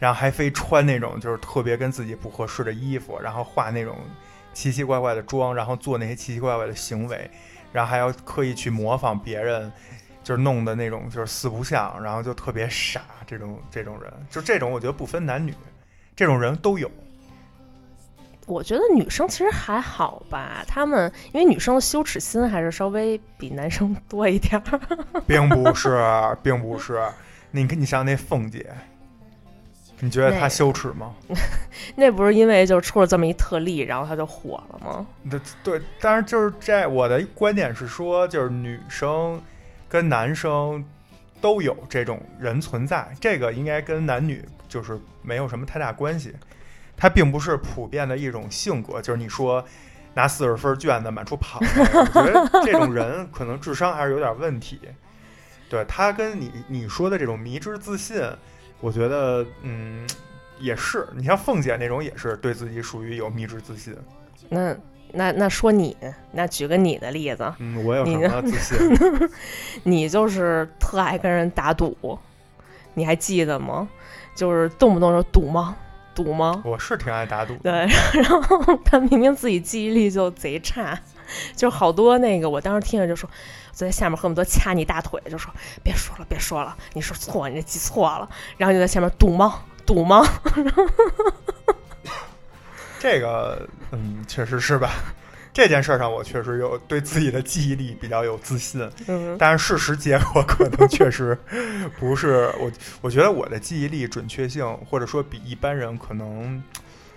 [0.00, 3.96] 然后还非穿那种就是特别跟自己不合适的衣服，然后化那种
[4.52, 7.30] 奇奇怪怪的妆，然后做那些奇奇怪怪的行为。
[7.72, 9.70] 然后还要刻意去模仿别人，
[10.24, 13.02] 就是弄的那种，就是四不像，然后就特别傻。
[13.24, 15.54] 这种这种人，就这种，我觉得不分男女，
[16.16, 16.90] 这种人都有。
[18.46, 24.80] 我觉得女生其实还好吧，她们因为女生的羞耻心还是稍微比男生多一点儿。
[25.28, 25.96] 并不是，
[26.42, 27.00] 并不是。
[27.52, 28.74] 你你像那凤姐。
[30.00, 31.14] 你觉得他羞耻吗？
[31.94, 35.06] 那不是因为就出了这么一特例，然后他就火了吗？
[35.30, 39.40] 对对，但是就是这我的观点是说，就是女生
[39.88, 40.84] 跟男生
[41.40, 46.34] 都有这种人存在，这个应该跟男女就是没有什么太大关系。
[46.96, 49.64] 它并不是普遍的一种性格，就是你说
[50.12, 54.78] 拿四十分卷子满处跑，我觉得这种人 可能智商还是有点问题。
[55.70, 58.20] 对他跟你你说的这种迷之自信，
[58.80, 60.06] 我觉得嗯
[60.58, 61.06] 也是。
[61.14, 63.94] 你像凤姐那种也是对自己属于有迷之自信。
[64.48, 64.76] 那
[65.12, 65.96] 那那说你，
[66.32, 69.30] 那举个你的例子，嗯，我有什你么自信？
[69.84, 72.18] 你就是特爱跟人打赌，
[72.94, 73.88] 你还记得吗？
[74.34, 75.76] 就是动不动就赌吗？
[76.14, 76.62] 赌吗？
[76.64, 77.60] 我是挺爱打赌的。
[77.62, 77.72] 对，
[78.22, 80.98] 然后他明明自己记忆力就贼差，
[81.54, 83.28] 就好多那个，我当时听着就说，
[83.70, 85.52] 我在下面恨不得掐你大腿，就说
[85.82, 89.62] 别说了，别说了，你说错，你这记错了，然后就在下面赌吗？
[89.86, 90.24] 赌吗？
[92.98, 94.90] 这个，嗯，确实是吧？
[95.52, 101.36] 这件事儿上，我确实有对自己的记忆力比较有自信，嗯但是事实结果可能确实
[101.98, 102.70] 不是我。
[103.00, 106.62] 我觉得我的记忆力准确性，或者说比一般人可能，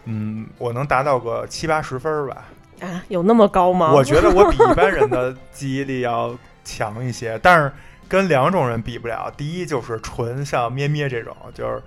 [0.06, 2.46] 嗯，我能达到个七八十分儿吧。
[2.84, 3.91] 啊，有那么高吗？
[3.93, 7.72] 我觉得我比一般人的记忆力要强一些，但是
[8.08, 9.32] 跟两种人比不了。
[9.36, 11.82] 第一就是纯像咩咩这种，就是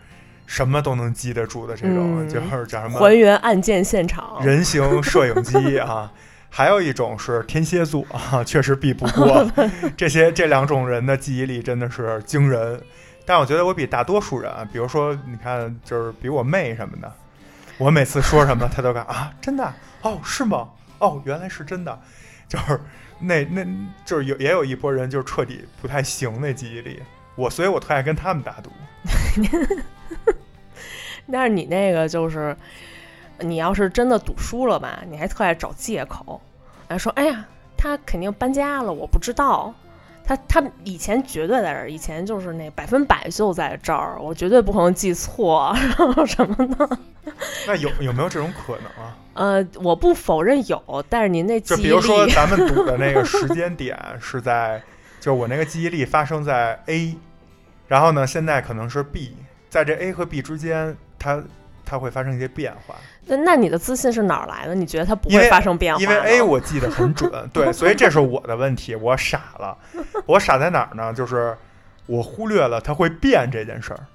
[0.47, 6.11] 什么都能记得住的这种，嗯就是叫什么还原案件现场，人形摄影机 啊。
[6.49, 9.47] 还有一种是天蝎座啊，确实比不过
[9.95, 12.81] 这些这两种人的记忆力真的是惊人。
[13.27, 17.13] 但我觉得我比大多数人，比如说你看，就是比我妹什么的，
[17.77, 20.69] 我每次说什么，她都敢啊，真的哦，是吗？
[20.99, 21.99] 哦，原来是真的，
[22.49, 22.81] 就是
[23.19, 23.67] 那那
[24.05, 27.03] 就是有也有一波人就是彻底不太行那记忆力，
[27.35, 28.71] 我所以我特爱跟他们打赌。
[31.31, 32.57] 但是你那个就是，
[33.41, 36.41] 你要是真的赌输了吧，你还特爱找借口，
[36.89, 37.45] 哎说，哎呀，
[37.77, 39.75] 他肯定搬家了，我不知道。
[40.27, 46.99] 他他以前绝对在这儿，以前就是那百分百就在这儿，我绝对不可能记错，然后什么的。
[47.67, 49.17] 那有有没有这种可能啊？
[49.35, 54.83] 呃，我不否认有，但是您那记忆就比如说，咱们赌的那个 时间点是在，
[55.21, 57.17] 就是我那个记忆力发生在 A，
[57.87, 59.37] 然后呢，现在可能是 B，
[59.69, 61.43] 在这 A 和 B 之间，它
[61.85, 62.97] 它会发生一些变化。
[63.27, 64.75] 那那你的自信是哪儿来的？
[64.75, 69.77] 你觉得它不会发生变化因为 A 我记得很准，对，所以这是我的问题，我傻了。
[70.27, 71.13] 我傻在哪儿呢？
[71.13, 71.57] 就是
[72.07, 74.07] 我忽略了它会变这件事儿，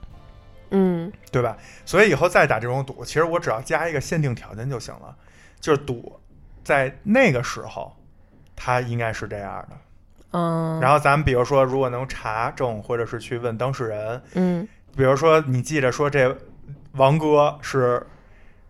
[0.71, 1.58] 嗯对吧？
[1.86, 5.15] 所以以后再打这种赌，其实我只要加一个限定条件就行了，
[5.60, 6.17] 就是赌
[6.63, 7.93] 在那个时候，
[8.56, 9.76] 它应该是这样的。
[10.32, 16.34] 嗯，然后咱们比如说，如果能查证，或者是去问当事人，嗯比如说你记着说这
[16.93, 18.06] 王哥是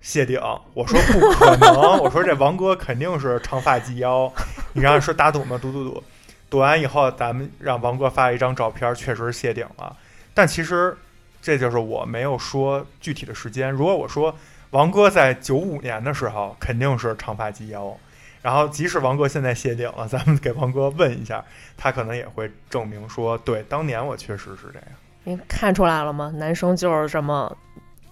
[0.02, 0.40] 谢顶，
[0.74, 4.32] 我说不可能，我说这王哥肯定是长发及腰，
[4.74, 5.58] 你让说打赌吗？
[5.62, 6.04] 赌赌赌，
[6.50, 9.96] 赌完以后咱们让王哥发一张照片，确实谢顶了，
[10.34, 10.98] 但其实
[11.42, 13.72] 这就是我没有说具体的时间。
[13.72, 14.36] 如果我说
[14.72, 17.96] 王哥在九五年的时候肯定是长发及腰。
[18.44, 21.46] 然后，即使王哥现在谢顶了，咱们给王哥问一下，
[21.78, 24.88] 他可能也会证明说，对，当年我确实是这样。
[25.26, 26.32] 您看出来了吗？
[26.38, 27.56] 男生就是这么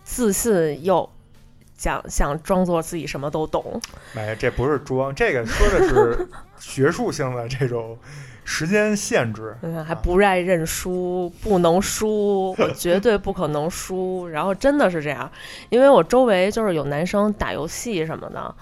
[0.03, 1.09] 自信又
[1.79, 3.79] 想想装作自己什么都懂。
[4.13, 6.27] 哎，这不是装，这个说的是
[6.59, 7.97] 学术性的这种
[8.43, 9.55] 时间限制。
[9.61, 14.27] 嗯，还不爱认输，不能输，我绝对不可能输。
[14.27, 15.31] 然后真的是这样，
[15.69, 18.53] 因为我周围就是有男生打游戏什么的，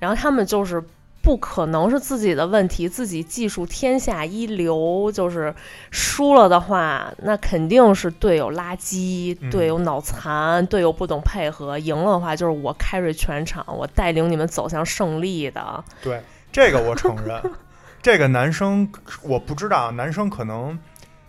[0.00, 0.82] 然后他们就是
[1.26, 5.52] 不可能是自己的问题，自己技术天下一流，就是
[5.90, 15.82] 输了的话，那肯定是队友垃圾，嗯队友脑残，队友不懂配合；赢了的话，就是我 carry 全场，我带领你们走向胜利的。
[16.00, 17.42] 对，这个我承认。
[18.00, 18.88] 这个男生
[19.22, 20.78] 我不知道，男生可能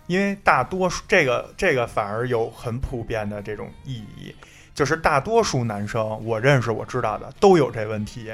[0.06, 4.32] 因为大多数这个这个反而有很普遍的这种意义，
[4.72, 8.30] 就是大多数男生我认识我知道的都有这问题，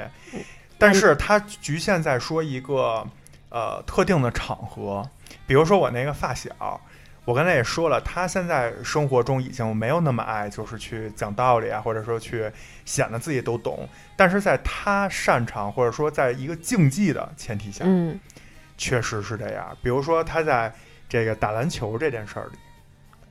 [0.77, 3.05] 但是他局限在说一个
[3.49, 5.07] 呃特定的场合，
[5.47, 6.49] 比如说我那个发小。
[7.23, 12.51] 我刚才也说了，他现在生活中已经没有那么爱，就是去讲道理啊，或者说去
[12.85, 13.89] 显得自己都懂。
[14.15, 18.19] 但是在他擅长或者说在一个竞技的前提下，嗯
[18.77, 19.75] 确实是这样。
[19.81, 20.71] 比如说他在
[21.09, 22.59] 这个打篮球这件事儿里，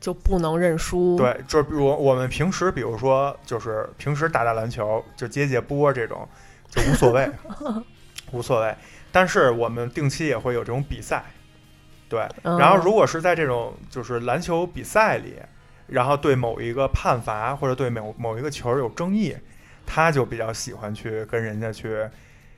[0.00, 1.16] 就不能认输。
[1.16, 6.28] 对，就是比如我们平时，比如说就是平时打打篮球，就接接波这种，
[6.74, 7.30] 就无所谓，
[8.32, 8.74] 无所谓。
[9.12, 11.24] 但是我们定期也会有这种比赛，
[12.08, 12.26] 对。
[12.42, 15.36] 嗯然后如果是在这种就是篮球比赛里，
[15.86, 19.36] 然后对某一个判罚或者对某某一个球有争议，
[19.86, 22.08] 他就比较喜欢去跟人家去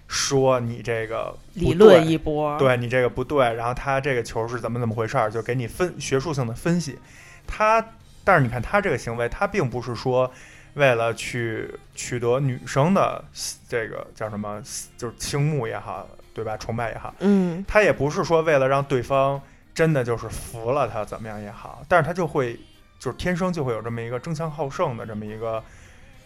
[0.09, 2.57] 说你这个理论对一波。
[2.59, 6.99] 对你这个不对，然后他这个球是怎么怎么回事儿，就给你分学术性的分析。
[7.47, 7.85] 他
[8.25, 10.33] 但是你看他这个行为，他并不是说
[10.77, 13.25] 为了去取得女生的
[13.67, 14.63] 这个叫什么，
[14.97, 16.55] 就是倾慕也好，对吧？
[16.59, 19.41] 崇拜也好，嗯他也不是说为了让对方
[19.75, 22.61] 真的就是服了他怎么样也好，但是他就会
[22.99, 25.65] 就是天生就会有这么一个争强好胜的这么一个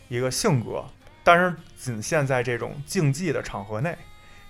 [0.09, 0.85] 一个性格，
[1.23, 3.97] 但是仅限在这种竞技的场合内。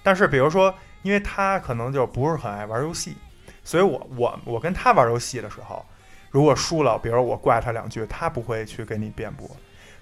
[0.03, 3.17] 但是比如说，因为他可能就不是很爱玩游戏，
[3.63, 5.85] 所以我我我跟他玩游戏的时候，
[6.31, 9.47] 如果输了，比如我怪他两句，他不会去给你辩驳。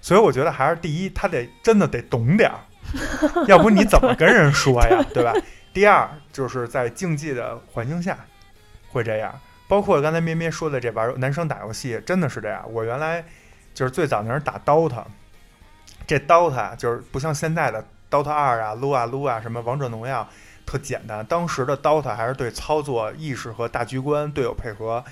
[0.01, 2.59] 所以我觉得还是第一，他得真的得懂点儿，
[3.47, 5.33] 要不你怎么跟人说呀，对吧？
[5.73, 8.17] 第二就是在竞技的环境下
[8.91, 12.63] 会这样，包括刚才咩咩说的这玩男生打游戏真的是这样。
[12.71, 13.23] 我原来
[13.73, 15.03] 就是最早那是打 DOTA，
[16.07, 20.27] 这 DOTA 就是不像现在的 DOTA 二啊、撸啊撸啊什么王者荣耀
[20.65, 25.03] 特简单，当时的 DOTA 还是对操作意识和大局观、队友配合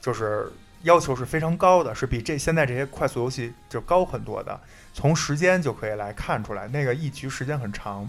[0.00, 0.52] 就是
[0.86, 4.58] 要求是非常高的，是比这现在这些快速游戏就高很多的。
[4.94, 8.08] 从时间就可以来看出来，那个一局时间很长。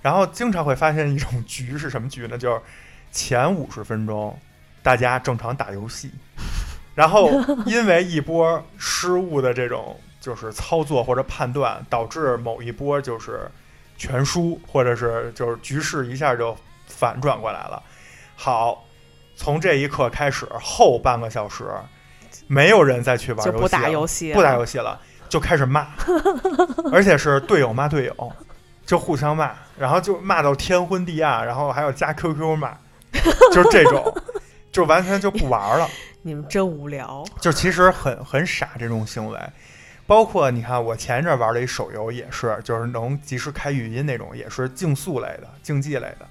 [0.00, 2.38] 然后经常会发现一种局是什么局呢？
[2.38, 2.60] 就是
[3.12, 4.36] 前五十分钟
[4.82, 6.10] 大家正常打游戏，
[6.94, 7.30] 然后
[7.66, 13.50] 因为一波失误的这种就是操作或者判断，导致某一波就是
[13.98, 17.82] 全输，或者是就是局势一下就反转过来了。
[18.36, 18.84] 好，
[19.34, 21.64] 从这一刻开始，后半个小时
[22.46, 25.86] 没有人再去玩游戏就不打游戏，不打游戏了，就开始骂，
[26.92, 28.32] 而且是队友骂队友，
[28.84, 32.76] 就互相骂，然后就骂到天昏地暗，然后还要加 QQ 骂，
[33.52, 34.14] 就是这种，
[34.70, 35.88] 就完全就不玩了，
[36.22, 37.24] 你们真无聊。
[37.40, 39.38] 就其实很很傻这种行为。
[40.08, 46.28] 包括你看，我前一阵玩了一手游也是，就是能及时开语音那种，也是竞速类的、竞技类的，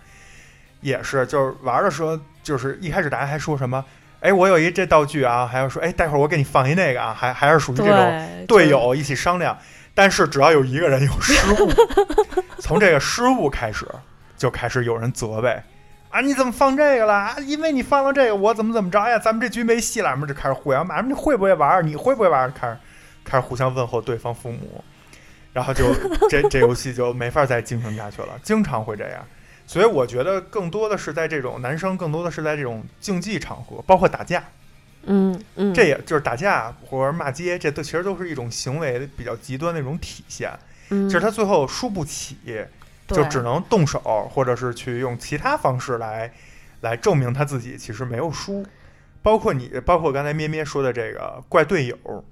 [0.79, 3.83] 也是，就是玩的时候，就是一开始大家还说什么，
[4.25, 9.55] 哎，我有一这道具啊，还要说，哎，待会儿我给你放一那个啊，还还是属于这种，队友一起商量，
[9.93, 11.71] 但是只要有一个人有失误，
[12.59, 13.87] 从这个失误开始，
[14.35, 15.61] 就开始有人责备
[16.09, 17.13] 啊，你怎么放这个了？
[17.13, 19.19] 啊，因为你放了这个，我怎么怎么着呀？
[19.19, 21.85] 咱们这局没戏了，我们就开始互相骂，你会不会玩？
[21.85, 22.51] 你会不会玩？
[22.53, 22.77] 开始
[23.23, 24.83] 开始互相问候对方父母，
[25.53, 25.93] 然后就
[26.29, 29.23] 这这游戏就没法再进行下去了，经常会这样。
[29.67, 34.43] 所以我觉得更多的是在这种男生，更多的是在这种竞技场合，包括打架，
[35.03, 40.51] 嗯嗯，这也就是打架或者骂街，这都其实都是一种行为比较极端的一种体现。
[40.89, 42.37] 嗯就是他最后输不起，
[43.07, 43.99] 就只能动手，
[44.31, 46.31] 或者是去用其他方式来
[46.81, 48.63] 来证明他自己其实没有输。
[49.23, 52.23] 包括你，包括刚才咩咩说的这个怪队友，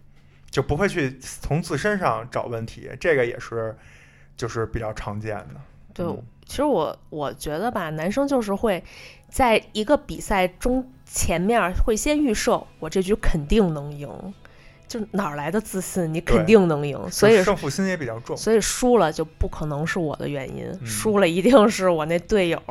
[0.51, 3.75] 就不会去从自身上找问题，这个也是
[4.37, 5.55] 就是比较常见的。
[5.93, 8.83] 对嗯其实我我觉得吧，男生就是会
[9.29, 14.09] 在一个比赛中前面会先预设我这局肯定能赢，
[14.87, 16.13] 就哪儿来的自信？
[16.13, 18.35] 你肯定能赢，所以胜负心也比较重。
[18.35, 22.61] 所以输了就不可能是我的原因，嗯输了一定是我那队友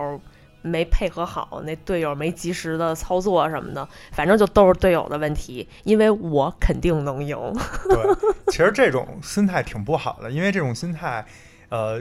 [0.61, 7.37] 没配合好，那队友没及时的操作什么的，反正就都是队友的问题，因为我肯定能赢。
[7.89, 7.99] 对，
[8.49, 11.25] 其实这种心态挺不好的，因为这种心态，
[11.71, 12.01] 呃，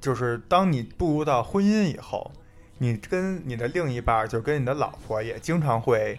[0.00, 2.30] 就是当你步入到婚姻以后，
[2.78, 6.18] 你跟你的另一半儿，就跟你的老婆，也经常会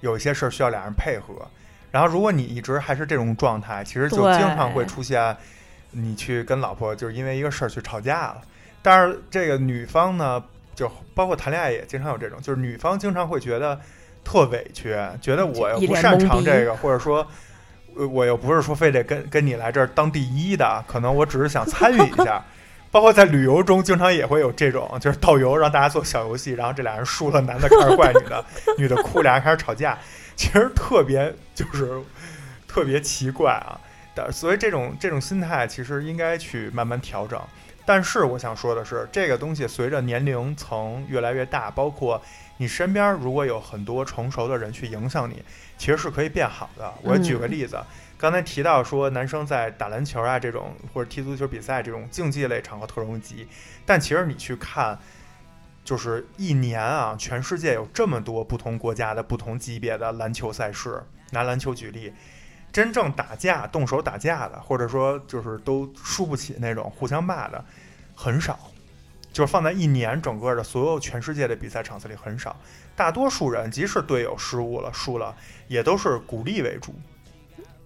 [0.00, 1.34] 有一些事儿需要俩人配合。
[1.90, 5.36] 然后，如果你一直还是这种状态，其实就经常会出现
[5.90, 8.42] 你去跟老婆就是因为一个事儿去吵架了。
[8.82, 10.42] 但是这个女方呢，
[10.74, 13.80] 就包括谈恋爱也经常有这种，就是女方经常会觉得
[14.24, 17.18] 特委屈，觉得我又不擅长这个，或者说。
[17.96, 22.40] 呃我又不是说非得跟跟你来这儿当第一的，可能我只是想参与一下。
[22.90, 28.44] 包括在旅游中，经常也会有这种，就是导游让大家做小游戏，然后这俩人输了，男的开始怪女的，
[28.78, 29.98] 女的哭，俩人开始吵架，
[30.34, 32.00] 其实特别就是
[32.66, 33.78] 特别奇怪啊。
[34.14, 37.40] 但所以这种这种心态其实应该去慢慢调整。
[37.84, 42.20] 但是我想说的是，这个东西随着年龄层越来越大，包括
[42.58, 45.42] 你身边如果有很多成熟的人去影响你，
[45.78, 46.92] 其实是可以变好的。
[47.02, 47.78] 我举个例子，
[48.18, 53.46] 刚才提到说男生在打篮球啊这种或者踢足球比赛这种竞技类场合特容易急，
[53.86, 54.98] 但其实你去看，
[55.84, 61.00] 就是一年啊，全世界有这么多不同国家的不同级别的篮球赛事，
[61.30, 62.12] 拿篮球举例。
[62.70, 67.64] 真正打架、动手打架的，或者说就是都输不起那种互相骂的，
[68.14, 68.58] 很少。
[69.32, 72.56] 就是放在一年整个的所有全世界的比赛场次里很少。
[72.96, 75.34] 大多数人即使队友失误了、输了，
[75.68, 76.94] 也都是鼓励为主，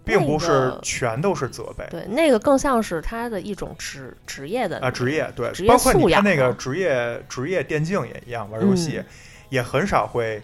[0.05, 1.87] 并不是全都是责备。
[1.91, 9.05] 对，那个更像是他的一种职职业的啊，职业对职，业包括你看那个职业职业电竞也一样，玩游戏、嗯
[9.53, 10.41] 也很少会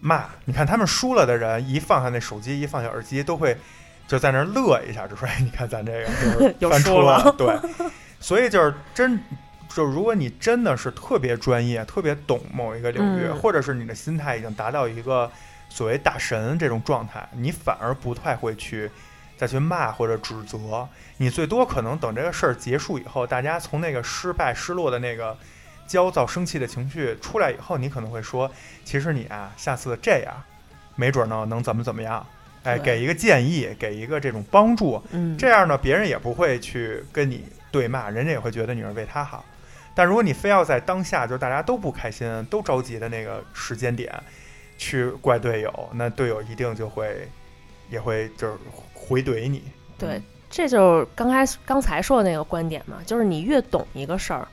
[0.00, 0.24] 骂。
[0.46, 3.54] 你看他们输了的人，一放下那手机，一放下耳机，都会
[4.06, 7.54] 就在那儿乐一下，就说：“哎，你看咱这个就是 又翻车输了对，
[8.18, 9.20] 所以就是真，
[9.68, 15.30] 就如果你真的是特别专业、特别懂某一个领域，嗯或者是你的心态已经达到一个
[15.68, 18.90] 所谓大神这种状态，你反而不太会去
[19.36, 20.88] 再去骂或者指责。
[21.16, 25.36] 你最多可能等这个事儿结束以后，大家从那个失败、失落的那个
[25.86, 28.50] 焦躁、生气的情绪出来以后，你可能会说，
[28.84, 30.34] 其实你啊，下次这样，
[30.96, 32.26] 没准呢能怎么怎么样。
[32.64, 39.44] 哎，给一个建议，给一个这种帮助，嗯，这样呢，别人也不会去跟你对骂，人家也会觉得你是为他好。
[39.94, 44.12] 但如果你非要在当下，就是大家都不开心、都着急的那个时间点，
[44.78, 47.28] 去怪队友，那队友一定就会
[47.90, 48.56] 也会就是
[48.94, 49.62] 回怼你。
[49.98, 54.48] 对，这就是刚开刚才说的那个观点嘛，就是你越懂一个事儿，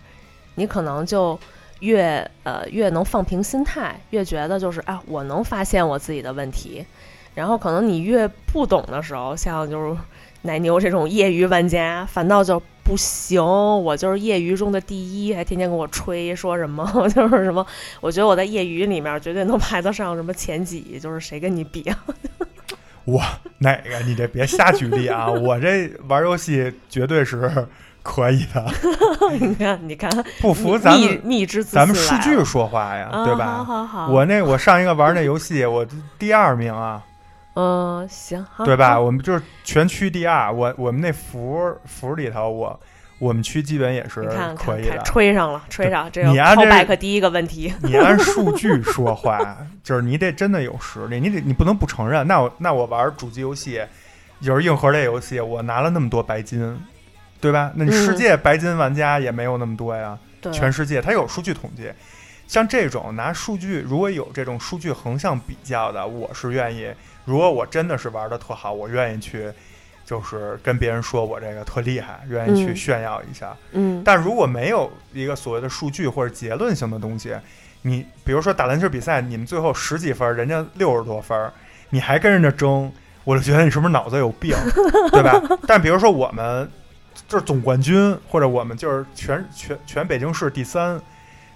[0.56, 1.40] 你可能就
[1.80, 6.86] 越呃越能放平心态，越觉得就是啊，我能发现我自己的问题。
[7.36, 10.02] 然后可能你越不懂的时候，像就是
[10.46, 17.66] 奶牛这种业余玩家，反倒就不行，我就是业余中的第一，还天天跟我吹说什么 就是什么，
[18.00, 21.98] 我觉得我在业余里面绝对能排得上什么前几，就是谁跟你比啊？
[23.06, 23.22] 我
[23.60, 24.00] 哪个？
[24.06, 25.30] 你这别瞎举例啊！
[25.30, 27.68] 我这玩游戏绝对是
[28.02, 28.66] 可以的，
[29.40, 33.46] 你看，你看，不服咱蜜们咱们数据说话呀，啊对吧？
[33.46, 35.86] 好好好，我那我上一个玩那游戏，我
[36.18, 37.04] 第二名啊，
[37.56, 39.00] 嗯行，好对吧？
[39.00, 42.80] 我们就是全区第二，我我们那服服里头，我
[43.18, 44.24] 我们区基本也是
[44.58, 45.02] 可以的。
[45.06, 52.28] 吹上了，吹上，这个你按这 callback 第一个问题， 你按数据说话，就是你得真的有实力，你得你不能不承认。
[52.28, 53.82] 那我那我玩主机游戏，
[54.42, 56.78] 就是硬核类游戏，我拿了那么多白金，
[57.40, 57.72] 对吧？
[57.76, 61.90] 那你世嗯界白金玩家也没有那么多呀，对，全世界它有数据统计。
[62.48, 66.90] 像这种拿数据，如果有这种数据横向比较的，我是愿意。
[67.26, 69.52] 如果我真的是玩的特好，我愿意去，
[70.06, 73.56] 就是跟别人说我这个特厉害，愿意去嗯炫耀一下。
[73.72, 77.36] 嗯，但如果没有一个所谓的数据或者结论性的东西，
[77.82, 81.52] 你比如说打篮球比赛，你们最后十几分，人家六十多分，
[81.90, 82.92] 你还跟人家争，
[83.24, 84.56] 我就觉得你是不是脑子有病，
[85.12, 85.42] 对吧？
[85.68, 86.70] 但比如说我们
[87.28, 91.02] 就是总冠军，或者我们就是全全全北京市第三，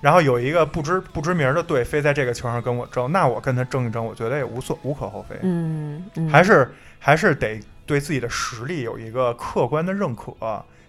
[0.01, 10.33] 然后有一个不知不知名的队非在这个球上跟我争，那我跟他争一争，我觉得也无所无可厚非，嗯嗯，还是还是得对自己的实力有一个客观的认可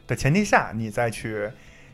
[0.07, 1.49] 的前提下，你再去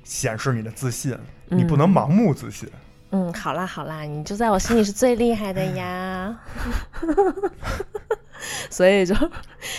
[0.05, 2.69] 显示你的自信，你不能嗯盲目自信。
[3.11, 6.39] 嗯，好啦好啦，你就在我心里是最厉害的呀。
[8.70, 9.14] 所以就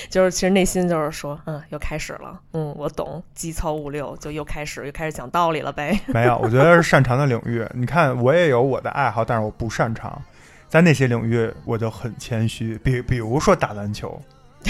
[0.09, 5.99] 就是其实内心就是说，嗯，又开始了，嗯，我懂，基操五六，就又开始又开始讲道理了呗。
[6.07, 7.65] 没有，我觉得是擅长的领域。
[7.73, 10.21] 你看，我也有我的爱好，但是我不擅长，
[10.67, 12.77] 在那些领域我就很谦虚。
[12.79, 14.21] 比比如说打篮球，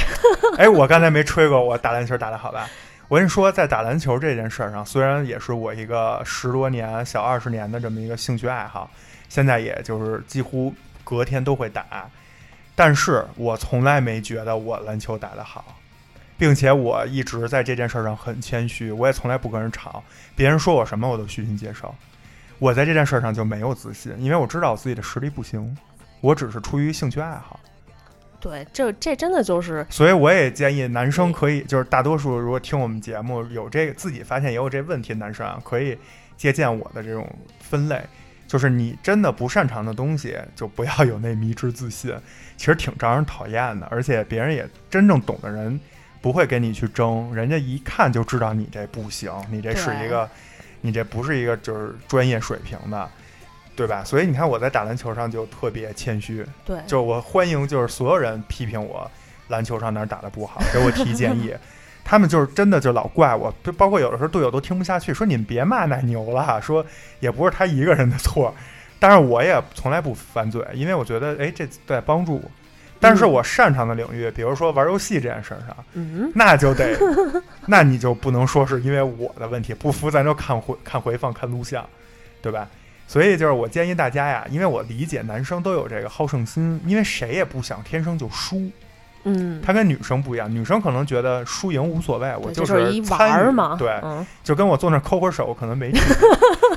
[0.57, 2.67] 哎，我刚才没吹过我打篮球打得好吧？
[3.09, 8.91] 我跟你说，在打篮球这件事儿上，虽然也是我一个十多年、小二十年的这么一个兴趣爱好，
[9.29, 10.73] 现在也就是几乎
[11.05, 11.85] 隔天都会打，
[12.79, 15.75] 但是我从来没觉得我篮球打得好，
[16.37, 20.03] 并且我一直在这件事儿上很谦虚，我也从来不跟人吵，
[20.35, 21.93] 别人说我什么我都虚心接受。
[22.59, 25.75] 我在这件事儿上就没有自信，因为我知道我自己的实力不行，
[26.21, 27.59] 我只是出于兴趣爱好。
[28.39, 35.97] 对，这这真的就是所以我也建议男生可以，就是大多数如果听我们节目有这个自己发现也有这问题的男生啊，可以
[36.37, 37.27] 借鉴我的这种
[37.59, 37.99] 分类，
[38.47, 42.15] 就是你真的不擅长的东西，就不要有那迷之自信，
[42.55, 45.79] 其实挺招人讨厌的，而且别人也真正懂的人
[46.21, 50.29] 不会跟你去争，人家一看就知道你这不行，你这是一个，
[50.81, 53.09] 你这不是一个就是专业水平的。
[53.77, 54.03] 对吧？
[54.03, 59.07] 所以你看我在打篮球上就特别谦虚，对，就我欢迎就是所有人批评我
[59.49, 61.53] 篮球上哪儿打的不好，给我提建议。
[62.09, 66.85] 他们就是真的就老怪我，就包括有的时候队友都听不下去，说你们别骂奶牛了，说
[67.19, 68.55] 也不是他一个人的错。
[68.97, 72.51] 但是我也从来不翻嘴，因为我觉得哎这在帮助我。
[72.99, 76.97] 但是我擅长的领域，比如说玩游戏这件事儿上，嗯，那就得，
[77.67, 81.85] 那你就不能说是因为我的问题，不服咱就看回看回放看录像，
[82.41, 82.67] 对吧？
[83.05, 88.71] 所以就是我建议大家呀，因为我理解男生都有这个好胜心，因为谁也不想天生就输。
[89.27, 96.29] 嗯，他跟女生不一样，女生可能觉得输赢无所谓，我就是一玩参与嘛，对，嗯，就跟我坐那抠抠手可能没区别，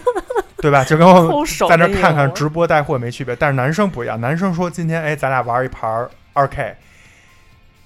[0.61, 0.85] 对吧？
[0.85, 3.35] 就跟我在那看看直播带货没区别。
[3.37, 6.77] 但是男生不一样，男生说今天哎，咱俩玩一盘二 K，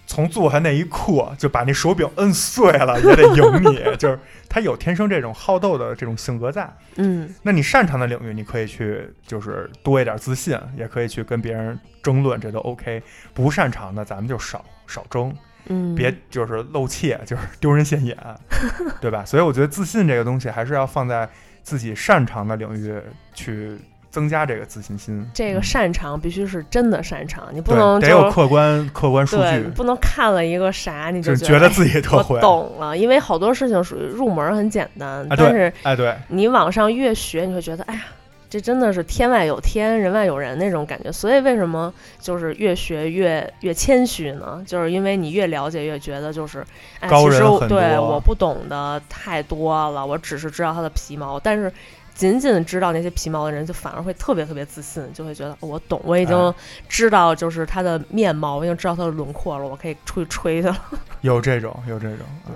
[0.07, 4.19] 从坐下那一刻就把那手柄摁碎了也得赢你， 就是
[4.55, 6.73] 他有天生这种好斗的这种性格在。
[6.95, 13.03] 嗯那你擅长的领域，你可以去就是多一点自信，也可以去跟别人争论，这都 OK。
[13.33, 15.35] 不擅长的，咱们就少少争，
[15.67, 18.17] 嗯，别就是露怯，就是丢人现眼，
[19.03, 19.25] 对吧？
[19.25, 21.29] 所以我觉得自信这个东西还是要放在
[21.65, 22.97] 自己擅长的领域
[23.35, 23.77] 去
[24.15, 25.29] 增加这个自信心。
[25.35, 32.41] 这个嗯擅长必须是真的擅长，你不能得有客观客观数对，据你，不能看了一个啥你就觉觉得自己特我会。
[32.41, 38.03] 懂了，因为好多事情属于入门很简单，啊，但是，哎，对，你往上越学，你会觉得，哎呀，
[38.49, 41.11] 这真的是天外有天，人外有人那种感觉。
[41.11, 44.63] 所以为什么就是越学越越谦虚呢？
[44.65, 46.65] 就是因为你越了解，越觉得就是，
[47.01, 51.73] 哎，其实对我不懂的太多了，我只是知道它的皮毛，但是。
[52.15, 56.55] 仅仅知道那些皮毛的人，就反而会特别特别自信，就会觉得、哦我懂，我已经哎
[56.89, 60.77] 知道就是它的面貌，我已经知道它的轮廓了，我可以出去吹去了。
[61.23, 62.55] 有这种，有这种，嗯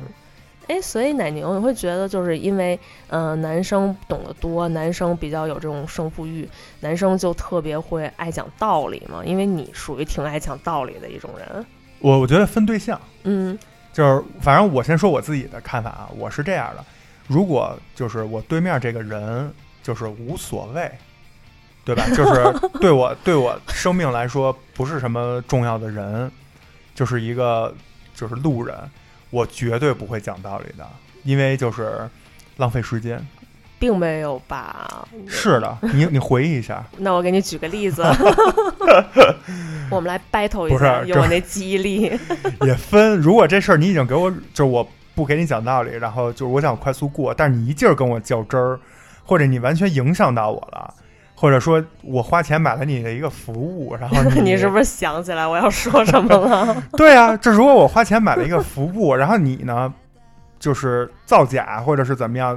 [0.68, 2.78] 哎，所以奶牛，你会觉得就是因为，
[3.08, 6.46] 呃，男生懂得多，男生比较有这种胜负欲，
[6.80, 9.22] 男生就特别会爱讲道理嘛？
[9.24, 11.64] 因为你属于挺爱讲道理的一种人。
[12.00, 13.58] 我我觉得分对象，嗯
[13.94, 16.84] 就是反正我先说我自己的看法啊，我是这样的，
[17.28, 19.52] 如果就是我对面这个人
[19.82, 20.90] 就是无所谓，
[21.84, 22.04] 对吧？
[22.16, 26.30] 就是对我对我生命来说不是什么重要的人，
[26.94, 27.72] 就是一个
[28.14, 28.76] 就是路人，
[29.30, 30.84] 我绝对不会讲道理的，
[31.22, 32.08] 因为就是
[32.56, 33.24] 浪费时间。
[33.80, 35.06] 并没有吧？
[35.28, 38.02] 是的，你你回忆一下，那我给你举个例子，
[39.88, 42.10] 我们来 battle 一下，用我那记忆力。
[42.62, 43.16] 也分。
[43.18, 44.84] 如果这事儿你已经给我，就是我
[45.18, 48.78] 不给你讲道理，然后就是我想快速过，但是你一劲儿跟我较真儿，
[49.24, 50.94] 或者你完全影响到我了，
[51.34, 56.84] 或者说我花钱买了你的一个服务， 然后你你是不是想起来我要说什么了？
[56.96, 59.92] 对啊，这如果我花钱买了一个服务，然后你呢，
[60.60, 62.56] 就是造假或者是怎么样，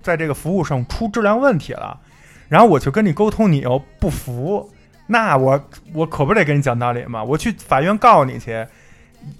[0.00, 2.00] 在这个服务上出质量问题了，
[2.48, 4.70] 然后我去跟你沟通，你又不服，
[5.06, 7.22] 那我我可不得跟你讲道理吗？
[7.22, 8.66] 我去法院告你去，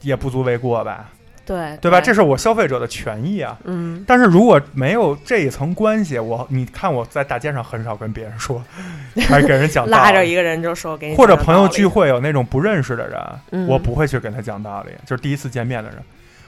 [0.02, 1.08] 也不足为过吧，
[1.50, 2.00] 对对吧？
[2.00, 3.58] 这是我消费者的权益啊。
[3.64, 8.62] 嗯，但是如果没有这一层关系，我你看我在大街上很少跟别人说，
[9.28, 13.20] 还给人讲道理拉着一个人就说给你或者朋友聚，会有那种不认识的人，
[13.50, 15.98] 嗯我不会去跟他讲道理，就是第一次见面的人。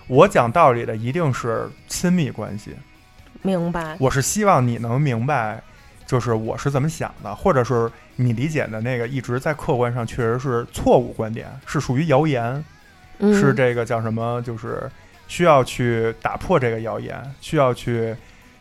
[0.07, 2.77] 我讲道理的一定是亲密关系，
[3.43, 3.97] 明白？
[3.99, 5.61] 我是希望你能明白，
[6.07, 12.63] 就是我是怎么想的，或者是你理解的那个一直在客观上确实是错误观点，是属于谣言，
[13.23, 14.91] 嗯是这个叫什么，就是
[15.29, 18.15] 需要去打破这个谣言，需要去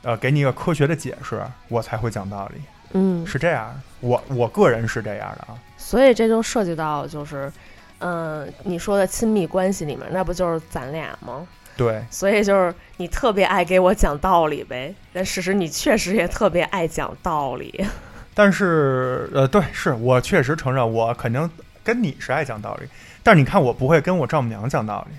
[0.04, 2.62] 呃给你一个科学的解释，我才会讲道理，
[2.94, 3.74] 嗯，是这样。
[4.00, 7.52] 我我个人是这样的啊，所以这就涉及到就是，
[8.00, 11.48] 嗯、你说的亲密关系里面，那不就是咱俩吗？
[11.76, 12.04] 对。
[12.10, 17.86] 所以就是你特别爱给我讲道理呗，但事实你确实也特别爱讲道理。
[18.34, 21.50] 但是，呃，对，是我确实承认，我肯定
[21.84, 22.88] 跟你是爱讲道理，
[23.24, 25.16] 但是你看，我不会跟我丈母娘讲道理，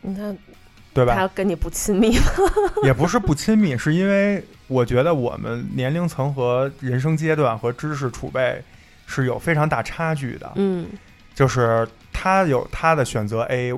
[0.00, 0.36] 你看
[0.92, 1.14] 对吧？
[1.14, 2.24] 她跟你不亲密吗？
[2.84, 8.62] 也不是不亲密，是因为我觉得我们年龄层和人生阶段和知识储备
[9.06, 10.52] 是有非常大差距的。
[10.56, 10.86] 嗯
[11.34, 13.72] 就是他有他的选择 A，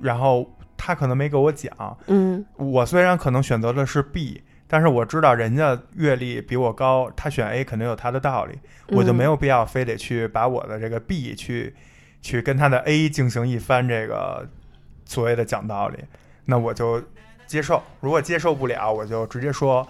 [0.00, 4.42] 然后他可能没给我讲，嗯我虽然可能选择的是 B。
[4.72, 8.56] 但是我知道人家阅历比我高，他选 A 肯定有他的道理，
[8.90, 11.74] 我就没有必要非得去把我的这个 B 去
[12.22, 14.48] 去跟他的 A 进行一番这个
[15.04, 15.98] 所谓的讲道理，
[16.44, 17.02] 那我就
[17.46, 17.82] 接受。
[18.00, 19.86] 如果接受不了，我就直接说，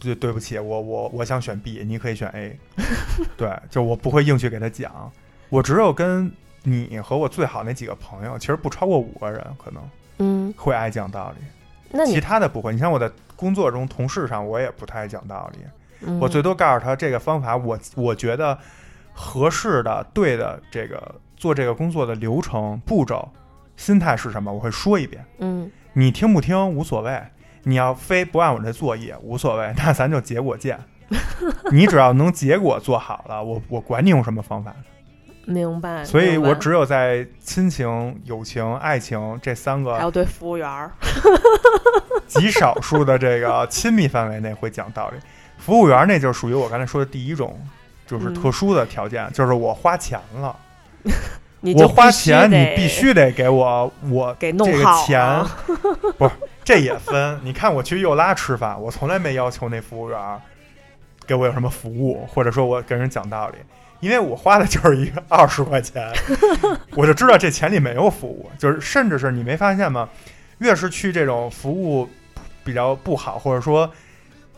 [0.00, 2.58] 对对不起，我我我想选 B，你可以选 A。
[3.36, 5.12] 对，就我不会硬去给他讲，
[5.48, 9.82] 我只有跟你和我最好那几个朋友，其实不超过五个人，可能
[10.18, 12.72] 嗯，会爱讲道理，其他的不会。
[12.72, 15.58] 你像我在工作中同事上，我也不太爱讲道理。
[16.00, 18.58] 嗯我最多告诉他这个方法，我我觉得
[19.14, 21.14] 合适的、对的这个
[21.46, 23.28] 做这个工作的流程步骤、
[23.76, 25.24] 心态是什么，我会说一遍。
[25.38, 27.22] 嗯你听不听无所谓，
[27.62, 30.76] 你要非不按我这做也无所谓，那咱就结果见。
[31.70, 34.74] 你只要能结果做好了，我我管你用什么方法。
[35.44, 40.90] 明白，所以我只有在亲情、友情、爱情这三个还有对服务员儿，
[42.26, 45.18] 极少数的这个亲密范围内会讲道理。
[45.58, 47.56] 服务员那就属于我刚才说的第一种，
[48.04, 50.54] 就是嗯特殊的条件，就是我花钱了，
[51.60, 55.56] 你我花钱你必须得给我我给弄这个好钱啊，
[56.18, 56.34] 不是
[56.64, 57.40] 这也分。
[57.42, 60.18] 你看我去右拉吃饭，我从来没要求那服务员
[61.26, 63.56] 给我有什么服务，或者说我跟人讲道理。
[64.00, 66.12] 因为我花的就是一个二十块钱，
[66.94, 70.06] 我就知道这钱里没有服务，就是甚至是你没发现吗？
[70.58, 72.06] 越是去这种服务
[72.62, 73.90] 比较不好，或者说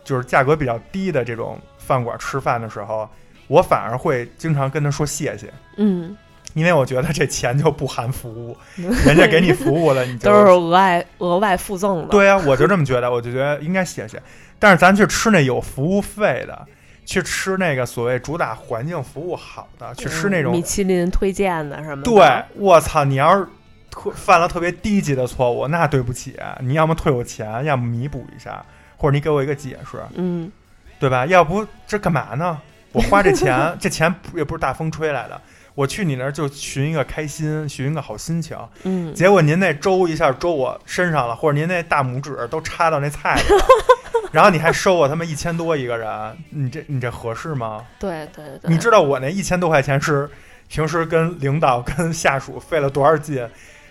[0.03, 3.09] 就是价格比较低的这种饭馆吃饭的时候，
[3.47, 6.15] 我反而会经常跟他说谢谢，嗯，
[6.53, 8.57] 因为我觉得这钱就不含服务，
[9.05, 12.07] 人家给你服务了，你就都是额外额外附赠的。
[12.09, 14.21] 对啊、我就这么觉得，我就觉得应该谢谢。
[14.57, 16.67] 但是咱去吃那有服务费的，
[17.05, 22.11] 去吃那个所谓主打环境服务好的，去吃那种嗯米其林推荐的什么的。
[22.11, 23.05] 对，我操！
[23.05, 23.47] 你要是
[23.89, 28.63] 特犯了特别低级的错误，那对不起，你要么退我钱，要么弥补一下，
[28.97, 30.51] 或者你给我一个解释，嗯，
[30.99, 31.25] 对吧？
[31.25, 32.59] 要不这干嘛呢？
[32.91, 35.39] 我花这钱， 这钱也不是大风吹来的，
[35.75, 38.57] 我去你那儿就寻一个开心，寻一个好心情。
[38.83, 43.65] 嗯，结果您那粥一下粥我身上了，或者您那大拇指都插到那菜里了，
[44.31, 47.85] 然后你还收我他妈一千多一个人，你这你这合适吗？
[47.97, 50.29] 对对对，你知道我那一千多块钱是
[50.67, 53.47] 平时跟领导、跟下属费了多少劲，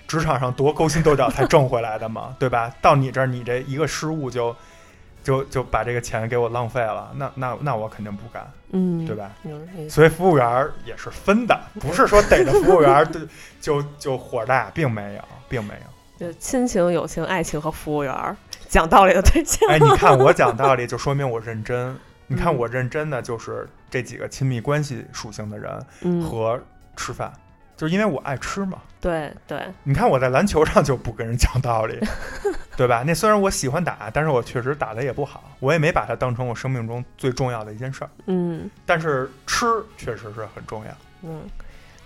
[0.07, 2.37] 职场上多勾心斗角才挣回来的吗？
[2.41, 2.71] 对吧？
[2.83, 4.55] 到你这儿，你这一个失误就
[5.25, 9.31] 就就把这个钱给我浪费了，那那那我肯定不干，嗯，对吧？
[9.89, 13.21] 所以服务员儿也是分的， 不是说逮着服务员儿就
[13.61, 16.27] 就就火大，并没有，并没有。
[16.27, 18.37] 就亲情、友情、爱情和服务员儿，
[18.69, 19.69] 讲道理的对象。
[19.71, 21.97] 哎，你看我讲道理，就说明我认真。
[22.31, 26.61] 你看嗯我认真的就是这几个亲密关系属性的人嗯，和
[26.95, 27.33] 吃饭，
[27.79, 28.83] 就是因为我爱吃嘛。
[29.01, 31.97] 对对，你看我在篮球上就不跟人讲道理，
[32.77, 33.05] 对吧？
[33.07, 38.11] 那虽然我喜欢打，但是我确实打的也不好，我也没把它当成我生命中最重要的一件事儿。
[38.27, 39.67] 嗯但是吃
[39.97, 40.91] 确实是很重要。
[41.23, 41.43] 嗯，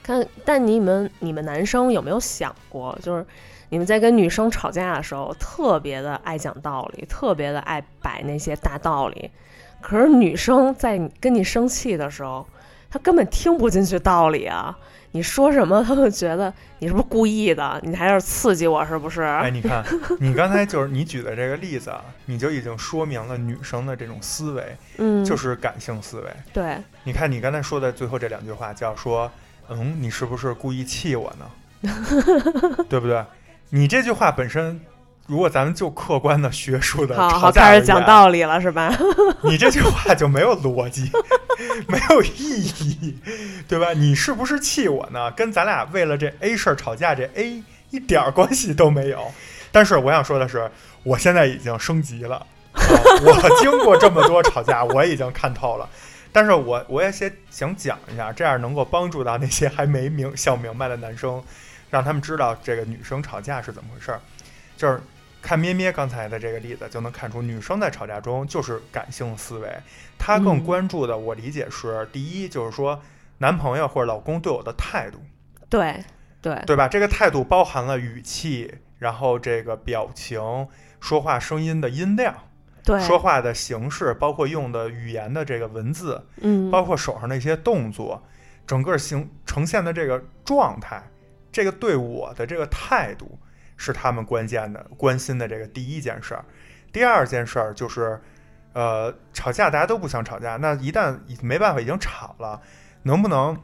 [0.03, 3.25] 看，但你们你们男生有没有想过，就是
[3.71, 9.31] 你们在跟女生吵架的时候，特别的爱讲道理，特别的爱摆那些大道理，
[9.81, 12.47] 可是女生在跟你生气的时候，
[12.91, 14.77] 她根本听不进去道理啊。
[15.13, 17.81] 你说什么，他都觉得你是不是故意的？
[17.85, 19.23] 你还要刺激我是不是？
[19.23, 19.85] 哎，你看，
[20.19, 26.31] 你刚才就是你举的这个例子啊，你就已经说明了女生的这种思维嗯，就是感性思维。
[26.53, 29.31] 对，你看你刚才说的最后这两句话，叫说，
[29.69, 31.51] 嗯，你是不是故意气我呢？
[32.89, 33.25] 对不对？
[33.71, 34.81] 你这句话本身，
[35.27, 38.93] 如果咱们就客观的学术的好好吵架而开始讲道理了是吧？
[39.45, 41.11] 你这句话就没有逻辑，
[41.87, 43.19] 没有意义，
[43.69, 43.93] 对吧？
[43.93, 45.31] 你是不是气我呢？
[45.33, 49.33] 跟咱俩为了这 A 事儿吵架，这 A 一点儿关系都没有。
[49.71, 50.71] 但是我想说的是，
[51.03, 52.37] 我现在已经升级了，
[52.73, 52.83] 啊、
[53.25, 55.89] 我经过这么多吵架， 我已经看透了。
[56.33, 61.43] 但是我我也先想讲一下，这样能够帮助到那些还没明想明白的男生，
[61.91, 64.21] 让他们知道这个女生吵架是怎么回事儿。
[64.75, 65.01] 就是
[65.43, 69.69] 看咩咩刚才的这个例子，就能看出女生在吵架中就是感性思维，
[70.17, 73.03] 她更嗯关注的，我理解是第一就是说
[73.39, 75.19] 男朋友或者老公对我的态度，
[75.69, 76.03] 对
[76.41, 76.63] 对。
[76.67, 76.89] 对吧？
[76.89, 80.69] 这个态度包含了语气，然后这个表情、
[81.01, 82.35] 说话声音的音量、
[82.85, 88.23] 对，说话的形式，包括用的语言的这个文字，嗯，包括手上的一些动作，
[88.67, 91.03] 整个形呈现的这个状态，
[91.51, 93.39] 这个对我的这个态度，
[93.83, 96.45] 是他们关键的关心的这个第一件事儿。
[96.93, 98.21] 第二件事儿就是，
[98.75, 102.61] 呃，吵架大家都不想吵架，那一旦已没办法已经吵了，
[103.03, 103.61] 能不能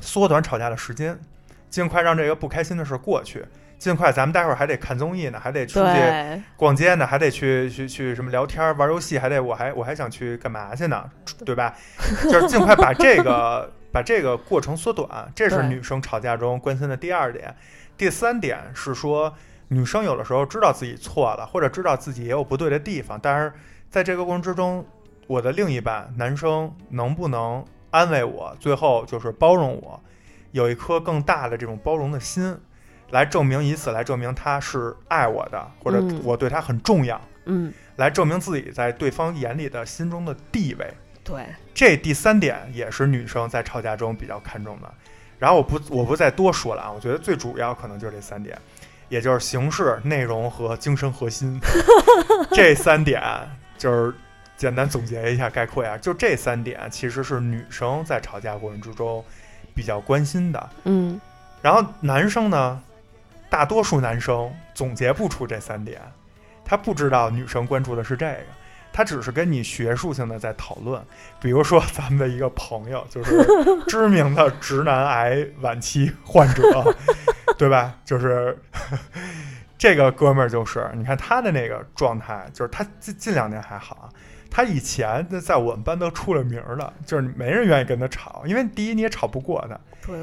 [0.00, 1.18] 缩短吵架的时间，
[1.70, 3.46] 尽快让这个不开心的事儿过去？
[3.78, 11.10] 尽快，咱们待会儿还得看综艺呢，还得出去逛街呢，还得去去去什么聊天儿、玩游戏，还得我还我还想去干嘛去呢，
[11.46, 11.74] 对吧？
[12.24, 17.56] 就是尽快把这个把这个过程缩短，这是女生吵架中关心的第二点。
[18.00, 19.30] 第三点是说，
[19.68, 23.52] 女生有的时候知道自己错了，或者知道自己也有不对的地方，但是
[23.90, 24.82] 在这个过程之中，
[25.26, 30.02] 我的另一半男生能不能安慰我，最后就是包容我，
[30.52, 32.58] 有一颗更大的这种包容的心，
[33.10, 40.90] 来证明以此来证明他是爱我的，或者嗯我对他很重要，嗯来证明自己在对方眼里的心中的地位。
[41.22, 41.44] 对
[41.74, 44.90] 这第三点也是女生在吵架中比较看重的。
[45.40, 48.56] 然后我不我不再多说了啊，我觉得最主要可能就是这三点，
[49.08, 51.58] 也就是形式、内容和精神核心。
[52.52, 53.22] 这三点，
[53.78, 54.14] 就是
[54.56, 59.24] 简单总结一下概括一下，就这三点其实是女生在吵架过程之中
[59.74, 60.70] 比较关心的。
[60.84, 61.18] 嗯。
[61.62, 62.82] 然后男生呢，
[63.48, 66.00] 大多数男生总结不出这三点，
[66.64, 68.44] 他不知道女生关注的是这个，
[68.92, 71.00] 他只是跟你学术性的在讨论。
[71.40, 73.44] 比如说 咱们的一个朋友，就是
[73.86, 76.62] 知名的直男癌晚期患者，
[77.58, 77.94] 对吧？
[78.04, 78.56] 就是
[79.78, 84.08] 这个哥们儿，就是你看他的那个状态，就是他近近两年还好啊。
[84.52, 90.18] 他以前在我们班都出了名儿了，就是没人愿意跟他吵，因为第一你也吵不过他，对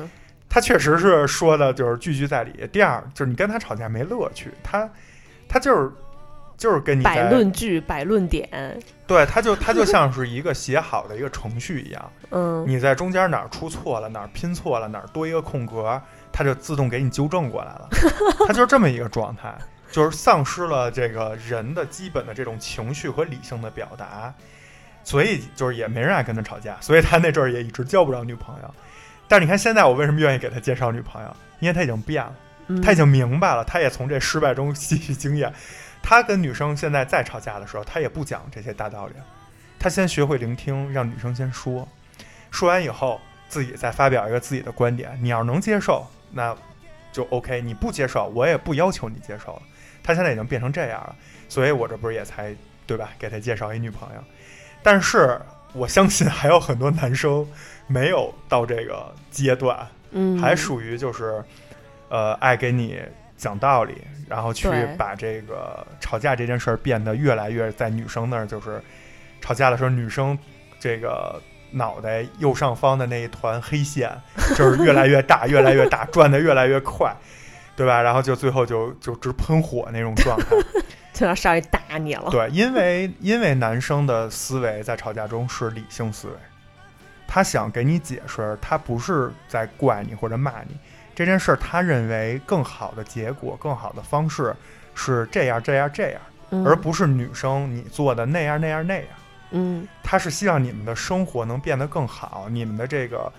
[0.49, 2.67] 他确实是说的就是句句在理。
[2.67, 4.89] 第二就是你跟他吵架没乐趣，他
[5.47, 5.89] 他就是
[6.57, 8.49] 就是跟你摆论据、摆论点，
[9.05, 16.01] 对，它就它就像是一个写好的一个程序一样， 嗯，你在中间哪儿出错了，哪儿拼错了，哪儿多一个空格，
[16.31, 17.87] 它就自动给你纠正过来了。
[18.47, 19.55] 它就是这么一个状态，
[19.91, 24.33] 就是丧失了这个人的基本的这种情绪和理性的表达，
[25.03, 28.73] 所以就是也没人爱跟他吵架，所以他那阵儿也一直交不着女朋友。
[29.27, 31.35] 但是你看现在我为什么愿意给他介绍女朋友？
[31.59, 32.33] 因为他已经变了。
[32.69, 35.53] 嗯他已经明白了，他也从这失败中吸取经验。
[36.09, 39.13] 他跟女生现在再吵架的时候，他也不讲这些大道理，
[39.77, 41.85] 他先学会聆听，让女生先说，
[42.49, 45.19] 说完以后自己再发表一个自己的观点。
[45.21, 46.55] 你要是能接受，那
[47.11, 49.61] 就 OK；你不接受，我也不要求你接受了。
[50.01, 51.13] 他现在已经变成这样了，
[51.49, 52.55] 所以我这不是也才
[52.85, 53.09] 对吧？
[53.19, 54.23] 给他介绍一女朋友，
[54.81, 55.37] 但是
[55.73, 57.45] 我相信还有很多男生
[57.85, 61.43] 没有到这个阶段，嗯，还属于就是，
[62.07, 62.97] 呃，爱给你
[63.37, 64.67] 讲道理，然后去
[64.97, 68.81] 把这个吵架这件事儿变得越来越在女生那儿，就是
[69.39, 70.37] 吵架的时候，女生
[70.79, 71.39] 这个
[71.71, 74.11] 脑袋右上方的那一团黑线，
[74.55, 77.15] 就是越来越大，越来越大，转得越来越快，
[77.75, 78.01] 对吧？
[78.01, 80.55] 然后就最后就就直喷火那种状态。
[81.13, 82.29] 就要上去打你了。
[82.29, 86.33] 对，因为因为男生的思维在吵架中是理性思维，
[87.27, 90.77] 他想给你解释，他不是在怪你或者骂你
[91.17, 94.55] 这件事儿，他认为更好的结果、更好的方式
[94.93, 99.05] 是这样、这样、这样，嗯而不是女生你做的那样、那样、那样。
[99.49, 103.33] 嗯他是希望你们的生活能变得更好，你们的这个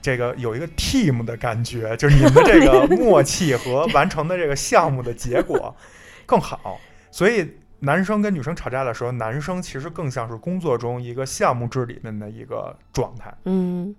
[0.00, 5.74] 这个有一个 team 的感觉，就是你们的这个 默契和完成的这个项目的结果
[6.24, 6.80] 更好。
[7.10, 7.44] 所以
[7.80, 13.92] 男生跟女生吵架的时候，男生其实更像是工作中一个项目制里面的一个状态，嗯，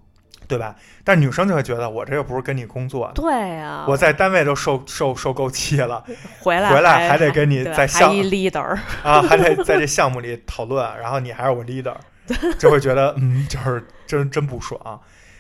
[0.52, 0.76] 对吧？
[1.04, 6.04] 但女生就会觉得我这又不是跟你工作，对啊，我在单位都受受受够气了
[6.40, 11.96] 回来回来还还得跟你在项还一 leader，啊，还得在这项目里讨论，然后你还是我 leader，
[12.60, 14.80] 就会觉得嗯，就是真真不爽。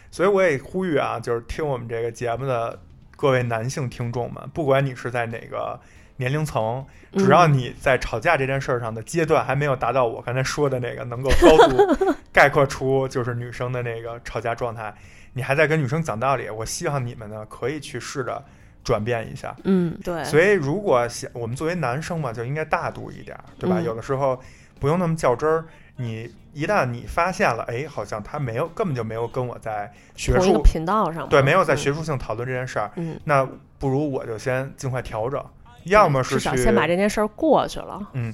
[0.09, 2.77] 所以我也呼吁啊，就是听我们这个节目的
[3.15, 5.79] 各位男性听众们，不管你是在哪个
[6.21, 14.93] 年龄层，只要嗯你在吵架这件事儿上的阶段还没有达到我刚才说的那个能够高度概括出就是女生的那个吵架状态，
[15.33, 18.39] 你还在跟女生讲道理，我希望你们呢可以去试着
[18.83, 19.55] 转变一下。
[19.63, 23.77] 嗯，对，所以，如果想我们作为男生嘛，就应该大度一点儿，对吧？
[23.79, 24.39] 嗯有的时候
[24.79, 25.65] 不用那么较真儿。
[25.97, 33.47] 你一旦你发现了，哎，好像他没有，根本就没有跟我在学术频道上，对，没有在嗯学术性讨论这件事儿，嗯，那
[33.77, 35.43] 不如我就先尽快调整，
[35.85, 38.09] 要么是去至少先把这件事儿过去了。
[38.13, 38.33] 嗯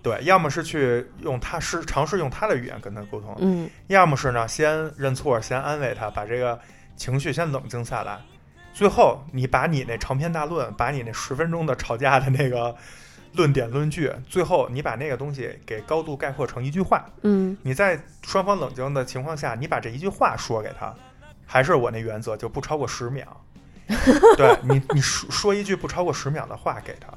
[0.00, 6.58] 对，要么是去用他是尝试用他的语言跟他沟通，嗯要么是呢先认错，先安慰他，把这个
[6.96, 8.18] 情绪先冷静下来。
[8.72, 12.74] 最后，你把你那长篇大论，把你那十分钟的吵架的那个
[13.32, 17.04] 论点论据，最后你把那个东西给高度概括成一句话。
[17.22, 20.94] 嗯你在双方冷静的情况下，你把这一句话说给他，
[21.44, 23.26] 还是我那原则，就不超过十秒。
[24.36, 27.08] 对你，你说说一句不超过十秒的话给他，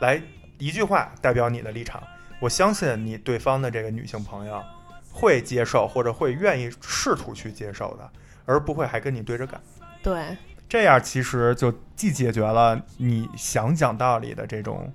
[0.00, 0.22] 来
[0.58, 2.02] 一句话代表你的立场。
[2.40, 4.62] 我相信你对方的这个女性朋友
[5.10, 8.10] 会接受，或者会愿意试图去接受的，
[8.44, 9.60] 而不会还跟你对着干。
[10.02, 10.36] 对，
[10.68, 14.92] 这样其实就既解决了你想讲道理的这种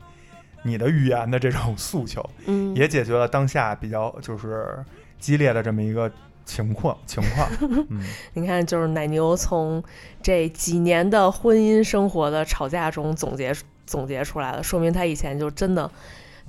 [0.61, 4.83] 你的语言的这种诉求，嗯，也解决了当下比较就是
[5.19, 6.11] 激烈的这么一个
[6.49, 7.47] 情况情况。
[7.89, 8.01] 嗯，
[8.33, 9.83] 你看，就是奶牛从
[10.23, 13.53] 这几年的婚姻生活的吵架中总结
[13.85, 15.89] 总结出来的，说明他以前就真的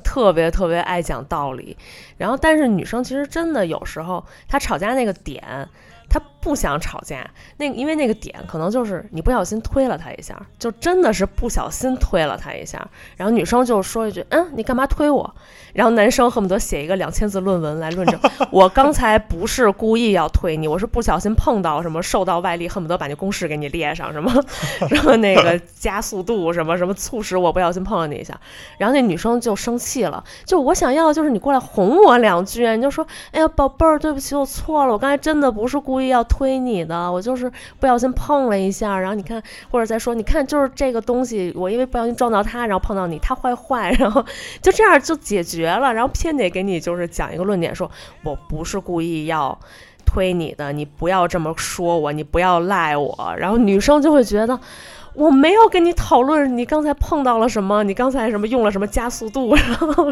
[0.02, 1.76] 特别特别爱讲道理。
[2.16, 5.68] 然后，但是女生其实真的有时候她吵架那个点。
[6.08, 7.28] 她不想吵架，
[7.58, 12.86] 那因为那个点可能就是你不小心推了他一下，就真的是不小心推了他一下，
[13.16, 15.34] 然后女生就说一句：“嗯，你干嘛推我？”
[15.72, 18.18] 然后男生恨不得写一个两千字论文来论证，
[18.50, 24.32] 我刚才不是故意要推你，我是不小心碰到什么受到外力，恨不得把那公式给你列上，什么
[24.88, 28.38] 什么那个加速度，什么什么促使我不小心碰了你一下。
[28.78, 38.98] 然后那女生就生气了，就我想要的就是你过来哄我两句，你就说，哎呀宝贝儿，对不起，我错了，我刚才真的不是故意要推你的，我就是不小心碰了一下。
[38.98, 44.24] 然后你看，或者再说，你看就是这个东西，我因为不小心撞到它，然后碰到你，它坏坏， 然后
[44.62, 47.90] 就这样就解决了，然后偏得给你就是讲一个论点，说
[48.22, 49.58] 我不是故意要
[50.06, 53.34] 推你的，你不要这么说我，你不要赖我。
[53.36, 54.58] 然后女生就会觉得。
[55.12, 60.06] 我没有跟你讨论你刚才碰到了什么，你刚才什么用了什么加速度，然后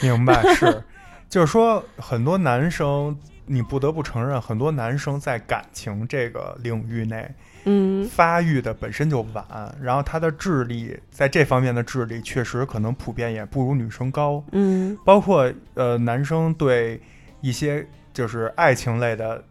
[0.00, 0.82] 明白是，
[1.28, 3.14] 就是说很多男生，
[3.46, 7.30] 你不得不承认，很多男生在感情这个领域内，
[7.64, 9.44] 嗯，嗯发育的本身就晚，
[9.80, 14.96] 然后他的智力在这方面的智力确实可能普遍也不如女生高，嗯。
[15.04, 17.00] 包括呃男生对
[17.40, 19.42] 一些就是爱情类的，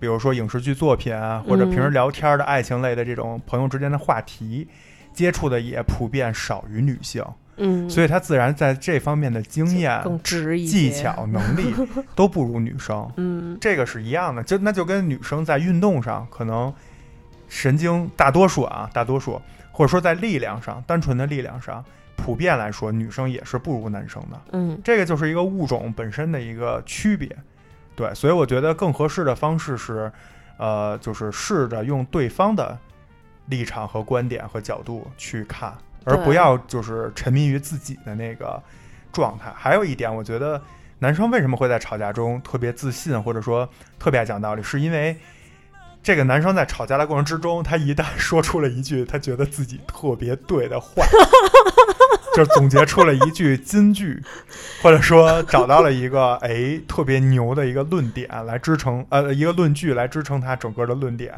[0.00, 1.92] 比如说影视剧作品啊，或者平时嗯。
[1.92, 4.66] 聊天的爱情类的这种朋友之间的话题，
[5.12, 7.24] 接触的也普遍少于女性，
[7.58, 11.74] 嗯，所以他自然在这方面的经验、更直一技，巧、能力
[12.14, 13.10] 都不如女生。
[13.16, 13.58] 嗯。
[13.60, 16.72] 这个是一样的，就那就跟女生在运动上可能
[17.48, 19.40] 神经大多数啊，大多数
[19.72, 21.84] 或者说在力量上，单纯的力量上，
[22.16, 24.40] 普遍来说，女生也是不如男生的。
[24.52, 24.80] 嗯。
[24.84, 27.28] 这个就是一个物种本身的一个区别，
[27.96, 30.10] 对，所以我觉得更合适的方式是，
[30.56, 32.78] 呃，就是试着用对方的
[33.46, 35.72] 立场和观点和角度去看，
[36.08, 38.62] 而不要就是沉迷于自己的那个
[39.12, 39.52] 状态。
[39.56, 40.60] 还有一点，我觉得
[40.98, 45.16] 男生为什么会在吵架中特别自信，或者说特别爱讲道理，是因为。
[46.00, 51.04] 这个男生在吵架的过程之中，他一旦说出了一句他觉得自己特别对的话，
[52.34, 54.22] 就总结出了一句金句，
[54.80, 61.34] 或者说找到了一个哎特别牛的一个论点来支撑，呃，一个论据来支撑他整个的论点，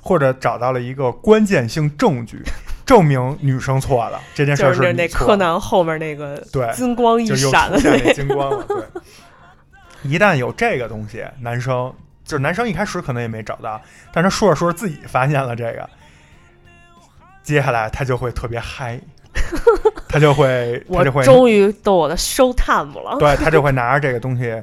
[0.00, 2.42] 或者找到了一个关键性证据，
[2.90, 8.64] 证明女生错了这件事儿是那柯南后面那个对金光一闪的那那 金光了。
[8.66, 8.76] 对，
[10.02, 13.80] 一旦有这个东西，男生就是男生一开始可能也没找到，
[14.12, 15.88] 但是说着说着自己发现了这个，
[17.44, 19.00] 接下来他就会特别嗨，
[20.08, 23.16] 他就会他就会终于到我的 show time 了。
[23.20, 24.60] 对他就会拿着这个东西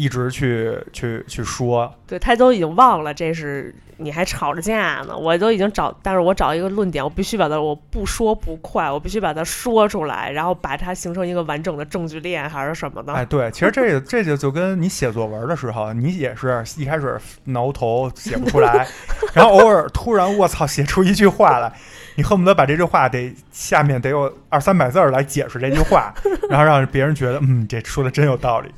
[0.00, 13.12] 一直去去去说，对他都已经忘了这是你还吵着架呢，我都已经找，但是我找一个论点，我必须把它，我不说不快，我必须把它说出来，然后把它形成一个完整的证据链还是什么的。
[13.12, 18.88] 哎，对，其实这个这就就跟你写作文的时候，你也是一开始挠头写不出来，
[19.34, 21.70] 然后偶尔突然我操写出一句话来，
[22.14, 26.14] 你恨不得把这句话得下面得有二三百字儿来解释这句话，
[26.48, 28.70] 然后让别人觉得嗯这说的真有道理。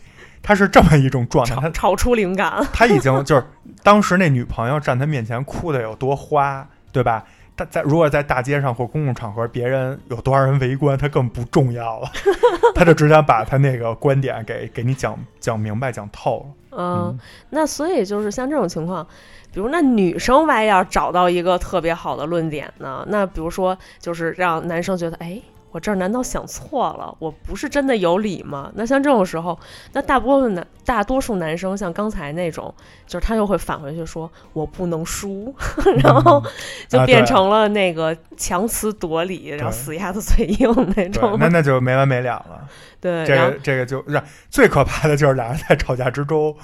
[0.43, 3.45] 他是这么一种状态，他炒炒出灵感， 他已经就是
[3.83, 7.25] 当时那女朋友站他面前哭的有多花，对吧？
[7.55, 12.11] 他在如果在大街上或公共场合，别人有多少人围观，他更不重要了，
[12.75, 16.79] 他就只想把他那个观点给给你讲讲明白、讲透了。
[16.79, 17.19] 嗯，
[17.51, 19.07] 那所以就是像这种情况，
[19.53, 25.39] 比如那女生万一要找到一个特别好的论点呢，那比如说就是让男生觉得，哎，
[25.73, 27.15] 我这儿难道想错了？
[27.19, 28.71] 我不是真的有理吗？
[28.75, 29.59] 那像这种时候，
[29.95, 32.73] 那大部分男大多数男生像刚才那种，
[33.07, 35.55] 就是他又会返回去说我不能输，
[36.05, 36.43] 然后
[36.89, 41.39] 就变成了那个强词夺理，然后死鸭子嘴硬那，种。
[41.41, 42.69] 那那就没完没了了。
[43.01, 46.55] 对，这个这个就让最可怕的就是俩人在吵架之中，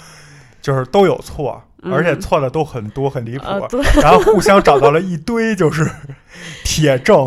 [0.61, 3.69] 就是都有错，嗯而且错的都很多很离谱，呃，
[4.03, 5.91] 然后互相找到了一堆就是
[6.63, 7.27] 铁证。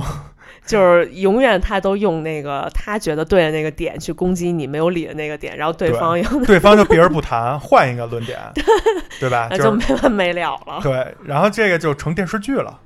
[0.71, 8.39] 就是永远他都用那个他觉得对的那个点去攻击你没有理的那个点，然后对对方又对方就 避而不谈，换一个论点，
[9.19, 9.47] 对吧？
[9.51, 10.79] 那就就没完 没了了。
[10.81, 12.79] 对，然后这个就成电视剧了。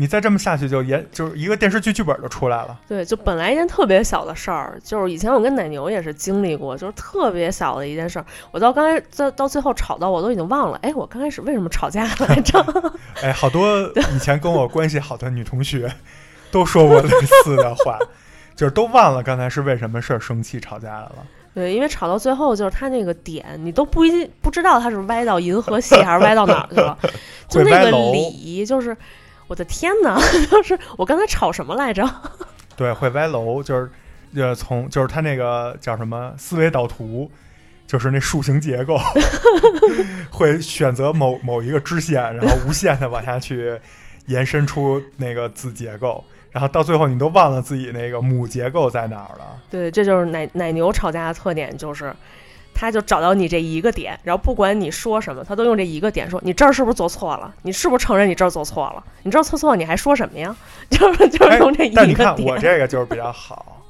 [0.00, 2.78] 你再这么下去，就演就是一个电视剧剧本就出来了。
[2.86, 12.64] 对，就本来一件特别小的事儿，就是以前我跟奶牛也是经历过，就是特别小的一件事儿，我到刚才到到最后吵到我都已经忘了，哎，我刚开始为什么吵架来着？
[13.24, 15.92] 哎，好多以前跟我关系好的女同学
[16.50, 17.08] 都说过类
[17.42, 17.98] 似的话，
[18.56, 21.26] 就是都忘了刚才是为什么事儿生气吵架来了。
[21.54, 26.96] 对，因为吵到最后就是他那个点，你都不一定不知道他是歪到银河系还是歪到哪儿去了，
[27.48, 28.96] 就那个理，就是
[29.48, 30.16] 我的天哪，
[30.50, 32.08] 就是我刚才吵什么来着？
[32.76, 33.90] 对，会歪楼，就是
[34.36, 37.28] 呃，从就是他那个叫什么思维导图，
[37.88, 38.96] 就是那树形结构，
[40.30, 43.76] 会选择某某一个支线，然后无限的往下去
[44.26, 49.60] 延伸出那个子结构，然后到最后你都忘了自己那个母结构在哪儿了。
[49.70, 52.14] 对，这就是奶奶牛吵架的特点，就是
[52.74, 57.54] 他就找到你这一个点，然后不管你说什么，他都用这一个点说你这儿是不是做错了？
[57.62, 59.04] 你是不是承认你这儿做错了？
[59.22, 60.56] 你这儿错错，你还说什么呀？
[60.88, 62.14] 就是就是哎用这一但你。
[62.14, 63.82] 看我这个就是比较好，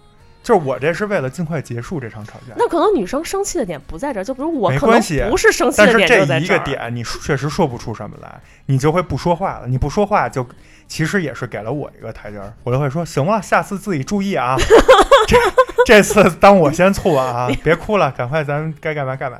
[0.42, 2.54] 就是我这是为了尽快结束这场吵架。
[2.56, 6.58] 那可能女生生气的点不在这儿，就比如我可能没关系不是生气的点但是这一。
[6.58, 9.66] 个点，你确实说不出什么来，你就会不说话了。
[9.68, 10.46] 你不说话就，
[10.88, 14.56] 其实也是给了我一个台阶儿，我就会说行了，下次自己注意啊。
[15.28, 15.36] 这
[15.84, 19.38] 这次当我先错啊，别 哭了，赶快咱该干嘛干嘛，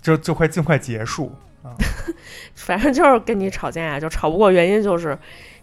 [0.00, 1.32] 就就会尽快结束
[1.62, 1.74] 啊。
[2.54, 5.18] 反正就是跟你吵架呀，就吵不过，原因就是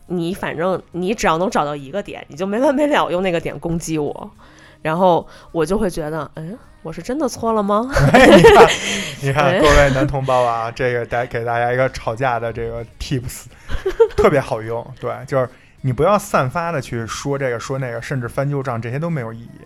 [0.07, 4.32] 你反正你只要能找到一个点，你就没完没了用那个点攻击我，
[4.82, 7.89] 然后我就会觉得，嗯，我是真的错了吗？
[8.11, 8.67] 哎，你看，
[9.23, 13.45] 你看，哎各位男同胞啊，这个带给大家一个吵架的这个 tips，
[14.17, 14.86] 特别好用。
[14.99, 15.49] 对，就是
[15.81, 19.61] 你不要散发的去说这个说那个，甚至翻旧账，这些都没有意义。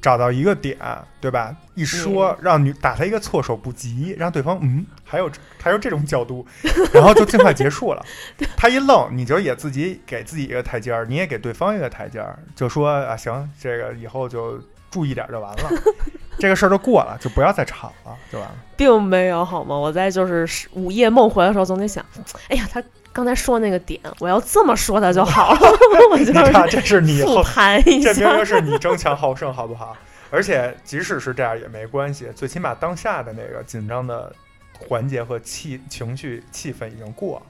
[0.00, 0.78] 找到一个点，
[1.20, 1.56] 对吧？
[1.74, 5.28] 一说让女打他一个措手不及，让对方嗯，还有
[5.60, 6.46] 还有这种角度，
[6.92, 8.04] 然后就尽快结束了。
[8.56, 14.60] 他一愣，你就也自己给自己一个台阶儿，你也给对方一个台阶儿，就说啊，行，这个以后就
[14.90, 15.70] 注意点就完了，
[16.38, 18.54] 这个事儿就过了，就不要再吵了，就完了。
[18.76, 19.76] 并没有好吗？
[19.76, 22.04] 我在就是午夜梦回的时候，总得想，
[22.48, 22.82] 哎呀，他
[23.12, 25.60] 刚才说那个点，我要这么说他就好了。
[26.12, 28.46] 我就你看，这是你复，盘一下这明明。
[28.46, 29.96] 是你争强好胜，好不好？
[30.30, 34.32] 而且即使是这样也没关系，最起码当下的那个紧张的
[34.78, 37.46] 环节和气情绪气氛已经过了。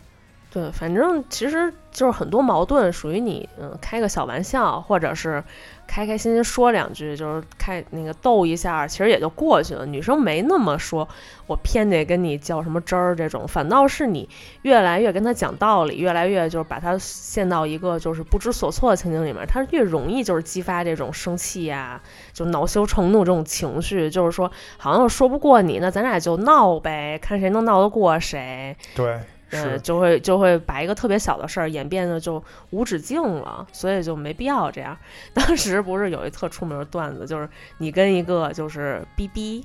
[0.51, 5.45] 对，反正其实就是很多矛盾属于你，嗯，开个小玩笑，或者是
[5.87, 9.85] 开开心心说两句，就是开那个逗一下，其实也就过去了。
[9.85, 11.07] 女生没那么说，
[11.47, 14.27] 我偏得跟你较什么真儿这种，反倒是你
[14.63, 22.01] 越来越跟他讲道理，越来越就是把他陷到一个就是不知所措的情景里面，他越容易就是激发这种生气呀、
[22.33, 28.75] 就恼羞成怒这种情绪，就是说好像我说不过你，那咱俩就闹呗，看谁能闹得过谁。
[28.95, 29.21] 对，
[29.51, 34.97] 呃，就会就会把一个特别小的事儿演变的就无止境了，所以就没必要这样。
[35.33, 39.63] 当时不是有一特出名的段子，就是你跟一个就是哔哔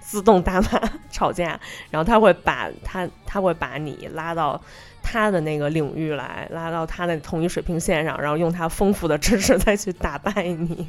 [0.00, 0.68] 自动打码
[1.10, 1.58] 吵架，
[1.90, 4.60] 然后他会把他他会把你拉到。
[5.02, 10.88] 他的那个领域来，拉到他的同一水平线上，然后用他丰富的知识再去打败你。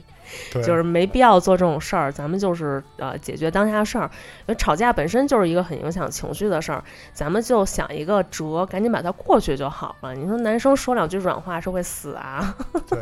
[0.53, 4.05] 就是没必要做这种事儿，咱们就是呃解决当下的事儿。
[4.05, 6.83] 因为吵架本身就是一个很影响情绪的事儿，
[7.13, 10.15] 咱们就想一个辙，赶紧把它过去就好了。
[10.15, 12.55] 你说男生说两句软话是会死啊？
[12.87, 12.99] 对，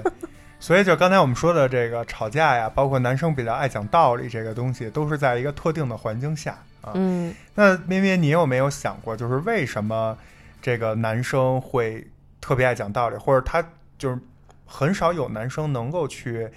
[0.60, 6.92] 所以就刚才我们说的这个吵架呀，包括男生比较爱讲道理这个东西，都是在一个特定的环境下啊。
[6.96, 10.18] 嗯那咩咩，你有没有想过，就是为什么
[10.62, 12.06] 这个男生会
[12.40, 13.62] 特别爱讲道理，或者他
[13.98, 14.18] 就是
[14.66, 16.48] 很少有男生能够去，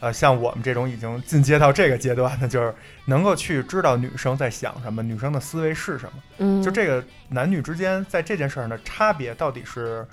[0.00, 2.74] 呃，像我们这种已经进阶到这个阶段的，就是
[3.06, 6.12] 能够去知道女生在想什么，女生的思维是什么。
[6.38, 10.06] 嗯，就这个男女之间在这件事上的差别到底是，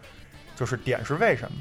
[0.56, 1.58] 就是点是为什么？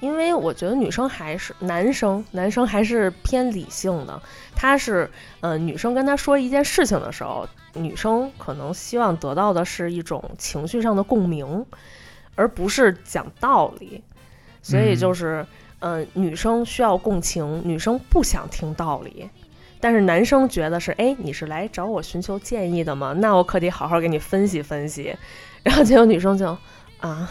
[0.00, 4.20] 因为我觉得女生还是男生，男生还是偏理性的。
[4.54, 5.08] 他是，
[5.40, 11.64] 呃，女生跟他说一件事情的时候，女生可能希望得到的是一种情绪上的共鸣，
[12.34, 14.02] 而不是讲道理。
[14.62, 15.44] 所以就是，
[15.80, 19.28] 嗯、女生需要共情，女生不想听道理。
[19.80, 23.12] 但是男生觉得是，哎，你是来找我寻求建议的吗？
[23.14, 25.16] 那我可得好好给你分析分析。
[25.64, 26.56] 然后结果女生就，
[27.00, 27.28] 啊，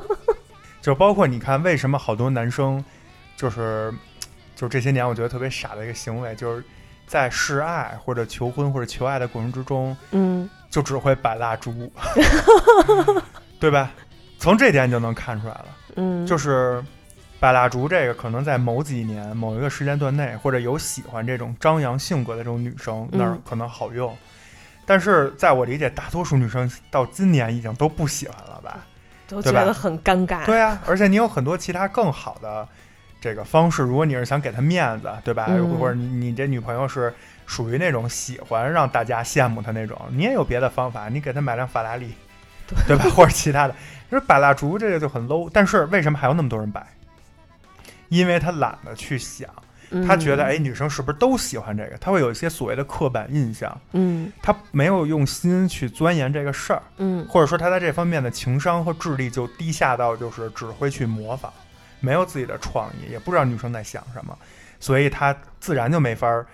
[0.80, 2.82] 就包括你看，为什么好多男生
[3.36, 3.92] 就是
[4.54, 6.64] 就这些年我觉得特别傻的一个行为，就是
[7.06, 11.90] 在示爱或者求婚或者求爱的过程之中，嗯就只会摆蜡烛，
[13.60, 13.90] 对吧？
[14.38, 16.84] 从这点你就能看出来了，嗯，就是
[17.40, 24.14] 摆蜡烛这个可能在某几年某一个时间段内，或者有喜欢这种张扬性格的这种女生那儿嗯可能好用，
[24.84, 28.78] 但是在我理解，大多数女生到今年已经都不喜欢了吧？
[29.28, 30.44] 都觉得很尴尬。
[30.44, 32.68] 对啊，而且你有很多其他更好的
[33.26, 35.46] 这个方式，如果你是想给她面子，对吧？
[35.48, 37.12] 嗯或者你你这女朋友是
[37.44, 42.14] 属于那种喜欢让大家羡慕她那种，你也有别的方法，你给她买辆法拉利，
[42.86, 43.04] 对吧？
[43.10, 43.74] 或者其他的，
[44.08, 45.50] 就是摆蜡烛这个就很 low。
[45.52, 46.86] 但是为什么还有那么多人摆？
[48.08, 49.50] 因为他懒得去想，
[49.90, 51.96] 嗯，他觉得哎，女生是不是都喜欢这个？
[51.98, 56.80] 他会有一些所谓的刻板印象，嗯他没有用心去钻研这个事儿。
[56.98, 61.52] 嗯或者说他在这方面的情商和智力就低下到就是只会去模仿，
[62.06, 64.38] 没有自己的创意，也不知道女生在想什么，
[64.78, 66.46] 所以他自然就没法儿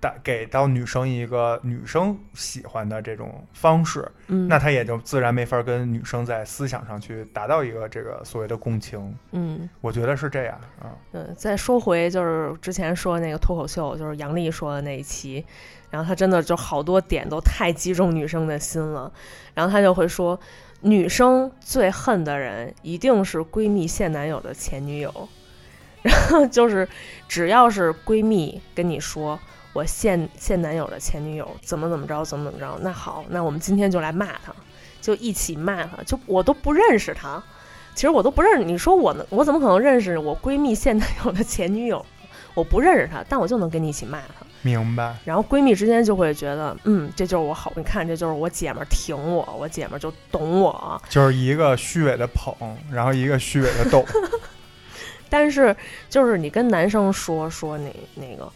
[0.00, 9.16] 带给到女生一个女生喜欢的这种方式，嗯，那他也就自然没法儿跟女生在思想上去达到一个这个所谓的共情。
[9.32, 9.68] 嗯。
[9.80, 15.44] 我觉得是这样啊，嗯，再说回就是之前说那个脱口秀，就是杨笠说的那一期，
[15.90, 19.10] 然后他真的就好多点都太击中女生的心了，
[19.54, 20.38] 然后他就会说，
[20.80, 25.28] 女生最恨的人一定是闺蜜现男友的前女友，
[26.02, 26.88] 然后就是
[27.28, 29.38] 只要是闺蜜跟你说。
[29.74, 32.78] 我现现男友的前女友怎么怎么着，怎么怎么着？
[32.82, 34.52] 那好，那我们今天就来骂他，
[35.00, 36.02] 就一起骂他。
[36.04, 37.40] 就我都不认识他，
[37.94, 38.64] 其实我都不认识。
[38.64, 39.24] 你说我呢？
[39.28, 42.04] 我怎么可能认识我闺蜜现男友的前女友？
[42.54, 44.46] 我不认识他，但我就能跟你一起骂他。
[44.68, 45.16] 明白？
[45.24, 51.00] 然后闺蜜之间就会觉得，嗯，这就是我好，你看，这就是我姐们儿挺我，我姐们儿就懂我。
[51.08, 52.54] 就是一个虚伪的捧，
[52.92, 54.04] 然后一个虚伪的逗，
[55.30, 55.74] 但是
[56.08, 58.50] 就是你跟男生说说那那个，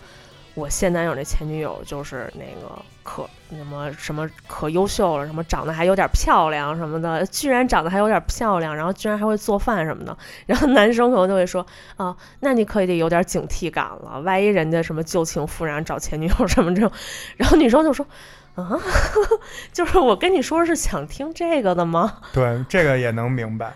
[0.54, 10.16] 我现男友那前女友就是那个可什么什么可优秀了，什么长得还有点漂亮什么的，居然长得还有点漂亮，然后居然还会做饭什么的。
[10.46, 16.92] 然后男生可能就会说啊，那你可以得有点警惕感了，万一人家什么旧情复燃找前女友什么这种。
[17.36, 18.06] 然后女生就说
[18.54, 18.78] 啊，
[19.72, 22.18] 就是我跟你说是想听这个的吗？
[22.34, 23.72] 对，这个也能明白。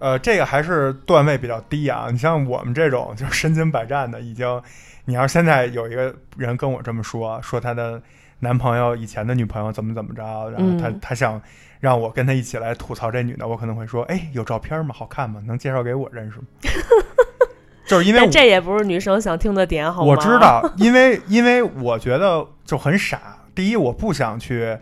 [0.00, 2.08] 呃，这个还是段位比较低啊。
[2.10, 4.60] 你像我们这种就是 身经百战的，已经。
[5.06, 8.00] 你要现在有一个人跟我这么说，说他的
[8.40, 11.40] 男朋友以前的女朋友怎么怎么着，然后他他想
[11.80, 14.94] 让我跟他一起来吐槽这女的，我可能会说，哎，有照片吗？
[14.96, 15.42] 好看吗？
[15.46, 16.44] 能介绍给我认识吗？
[17.88, 20.06] 就是因为这也不是女生想听的点，好吗？
[20.06, 23.20] 我知道，因为因为我觉得就很傻。
[23.52, 24.76] 第一，我不想去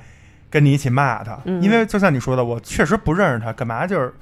[0.51, 4.12] 跟你一起骂他，因为就像你说的，我确实不认识他，干嘛就是。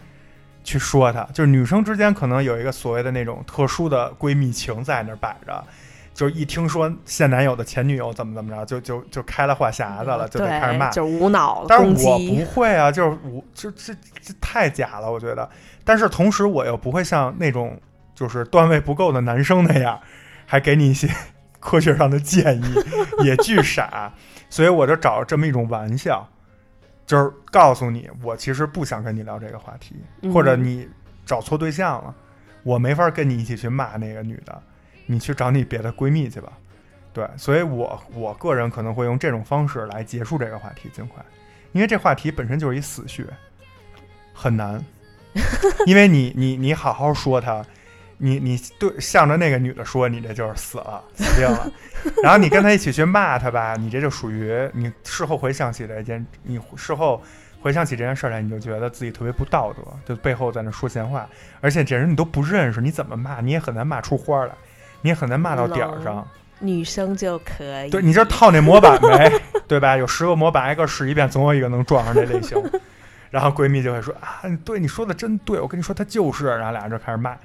[0.67, 5.65] 去说她，就是女生之间可能有一个所谓的那种特殊的闺蜜情在那儿摆着，
[6.13, 15.49] 就是一听说现男友的前女友怎么怎么着，就就就开了话匣子了，就得开始骂，就是无脑但是我不会啊，就是我就这这太假了，我觉得。
[15.85, 17.81] 但是同时我又不会像那种
[18.13, 20.01] 就是段位不够的男生那样，
[20.47, 21.09] 还给你一些
[21.61, 22.75] 科学上的建议，
[23.23, 24.13] 也巨傻，
[24.51, 26.29] 所以我就找这么一种玩笑。
[27.07, 29.95] 就是告诉你，我其实不想跟你聊这个话题，
[30.33, 30.89] 或者你
[31.25, 32.15] 找错对象了，
[32.65, 34.63] 我没法跟你一起去骂那个女的，
[35.07, 36.53] 你去找你别的闺蜜去吧。
[37.13, 41.25] 对，所以我我个人可能会用这种方式来结束这个话题，尽快，
[41.73, 43.25] 因为这话题本身就是一死穴，
[44.35, 44.85] 很难，
[45.87, 47.65] 因为你你你好好说他。
[48.19, 51.71] 你你对向着那个女的说，你这就是死了，死定了。
[52.23, 57.23] 然后你跟她一起去骂她吧，你这就属于你事后回想起这件，你事后
[57.61, 61.29] 回想起这件事来，你就觉得自己特别不道德，就背后在那说闲话。
[61.61, 64.53] 而且这人你都不认识，你怎么骂你也很难骂出花来，
[65.03, 66.27] 你也很难骂到点儿上。
[66.59, 69.31] 女生就可以，对你就套那模板呗，
[69.69, 69.95] 对吧？
[69.95, 72.57] 有十个模板，挨个试一遍，总有一个能撞上这类型。
[73.31, 77.37] 然后闺蜜就会说啊，对你说的真对，我跟你说他就是，然后俩人就开始骂。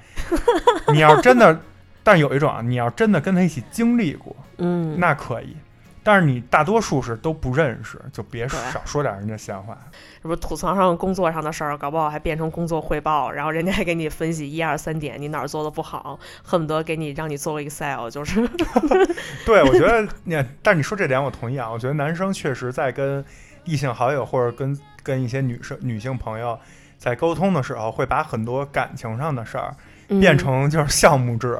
[0.92, 1.60] 你要真的，
[2.02, 5.56] 但有一种啊，你要真的跟他一起经历过，嗯，那可以。
[6.04, 9.78] 但是你大多数是都不认识，就别少说点人家闲话。
[10.20, 18.40] 这不吐槽上工作上的事儿，搞不好还变成工作汇报，然后人家还给你分析一二三点，你哪儿做的不好，恨不得给你让你做个 Excel，就是。
[19.46, 23.24] 对，我觉得你，但你说这点我同意啊，我觉得男生确实在跟
[23.62, 24.76] 异性好友或者跟。
[25.02, 26.58] 跟一些女生、女性朋友
[26.98, 29.74] 在沟通的时候，会把很多感情上的事儿
[30.20, 31.58] 变成就是项目制，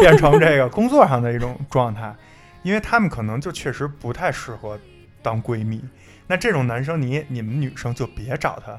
[0.00, 2.14] 变成这个工作上的一种状态，
[2.62, 4.78] 因为他们可能就确实不太适合
[5.22, 5.82] 当闺蜜。
[6.26, 8.78] 那这种男生，你你们女生就别找他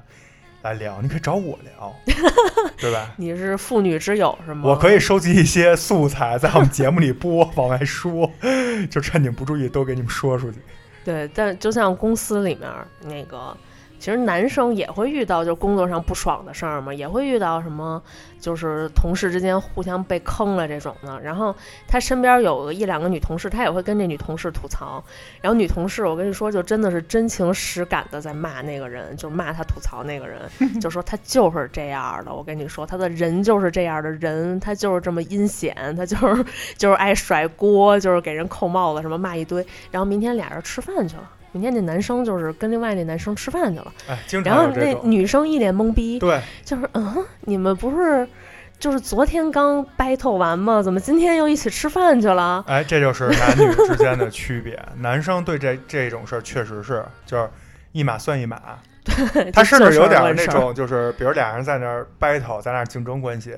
[0.62, 1.96] 来聊，你可以找我聊，
[2.78, 3.14] 对吧？
[3.18, 4.70] 你是妇女之友是吗？
[4.70, 8.30] 我可以收集一些素材，在我们节目里播，往外说，
[8.92, 10.60] 就趁你们不注意，都给你们说出去。
[11.06, 12.70] 对，但就像公司里面
[13.02, 13.58] 那个。
[14.00, 18.02] 其实男生也会遇到就工作上不爽的事儿嘛，也会遇到什么
[18.40, 21.20] 就是同事之间互相被坑了这种的。
[21.22, 21.56] 然后
[21.88, 25.04] 他身边有个一两个女同事，他也会跟这女同事吐槽。
[25.42, 30.40] 然后女同事，我跟你说，就真的是真情实感的在骂那个人，就骂他吐槽那个人，
[30.80, 32.34] 就说他就是这样的。
[32.34, 36.46] 我跟你说，他的人就是这样的人，他就是这么阴险，他就是
[36.78, 39.66] 就是爱甩锅，就是给人扣帽子，什么骂一堆。
[39.92, 41.30] 然后明天俩人吃饭去了。
[41.58, 48.28] 明天那男生就是跟另外那男生吃饭去了，哎，然后那女生一脸懵逼，对，就是嗯，你们不是
[48.78, 50.84] 就是昨天刚 battle 完吗？
[50.84, 52.64] 怎么今天又一起吃饭去了？
[52.68, 54.80] 哎，这就是男女之间的区别。
[55.00, 57.50] 男生对这这种事儿确实是就是
[57.92, 58.62] 一码算一码，
[59.04, 63.58] 对，他甚至有点那种就是比如俩人在那儿 battle，在那儿竞争关系，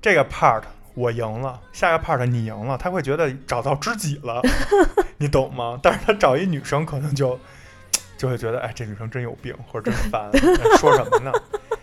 [0.00, 0.62] 这个 part。
[0.94, 4.40] 我赢了，下个 part 你赢了，他会觉得找到知己了，
[5.18, 5.78] 你懂吗？
[5.82, 7.38] 但是他找一女生可能就
[8.16, 10.30] 就会觉得，哎，这女生真有病，或者真烦，
[10.78, 11.32] 说什么呢？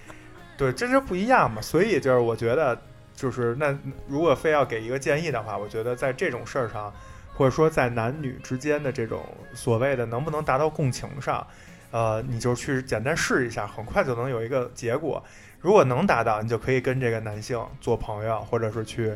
[0.57, 1.61] 对，这就不一样嘛。
[1.61, 2.79] 所以就是我觉得，
[3.15, 3.77] 就是那
[4.07, 6.93] 如果非要给一个建议的话，我觉得在这种事儿上，
[7.35, 9.23] 或者说在男女之间的这种
[9.53, 11.45] 所谓的能不能达到共情上，
[11.91, 15.21] 呃，你就去简单试一下，很快就能有一个结果。
[15.61, 19.15] 如果能达到，你就可以跟这个男性做朋友，或者是去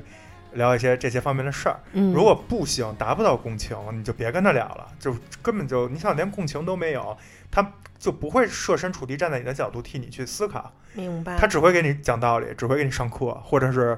[0.53, 1.79] 聊一些这些方面的事儿。
[2.13, 7.17] 如果不行，达不到共情，你就别跟他聊了，就根本就你想连共情都没有，
[7.49, 10.71] 他就不会设身处地站在你的角度替你去思考。
[10.93, 11.35] 明白。
[11.37, 13.97] 他只会给你讲道理，只会给你上课，或者是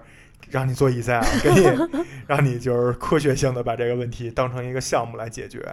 [0.49, 1.67] 让你做 Excel，给你
[2.25, 5.63] 让你就是科学性的把这个问题当成一个项目来解决。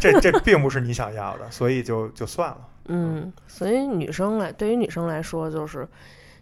[0.00, 2.58] 这这并不是你想要的，所以就就算了。
[2.88, 5.86] 嗯，所以女生来，对于女生来说，就是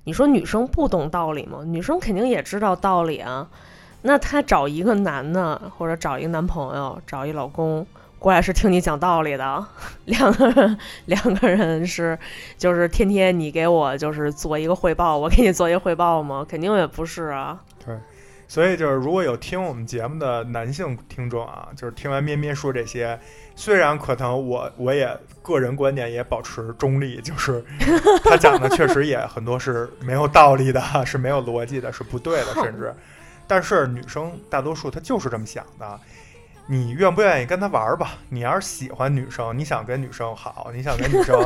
[0.05, 1.61] 你说女生不懂道理吗？
[1.65, 3.49] 女生肯定也知道道理啊。
[4.03, 7.85] 那她找一个男的，或者找一个男朋友，找一老公
[8.19, 9.67] 过来是听你讲道理的，
[10.07, 12.19] 两个人两个人是
[12.57, 16.47] 就是天天你给我就是做一个汇报，我给你做一个汇报吗？
[16.49, 17.61] 肯定也不是啊。
[17.85, 17.97] 对，
[18.49, 23.19] 所以就是如果有听我们节目的男性听众啊，就是听完咩咩说这些，
[23.55, 27.65] 虽然可能我我也个人观点也保持中立，就是
[28.25, 32.95] 他讲的确实也很多是没有道理的， 是没有逻辑的，是不对的，甚至，
[33.47, 36.01] 但是女生大多数她就是这么想的。
[36.69, 38.15] 你愿不愿意跟他玩儿吧？
[38.29, 41.41] 你要是喜欢女生，你想跟女生好，你想跟女生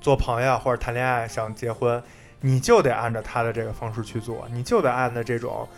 [0.00, 2.02] 做朋友 或者谈恋爱，想结婚，
[2.40, 5.68] 你就得按照他的这个方式去做，你就得按照这种，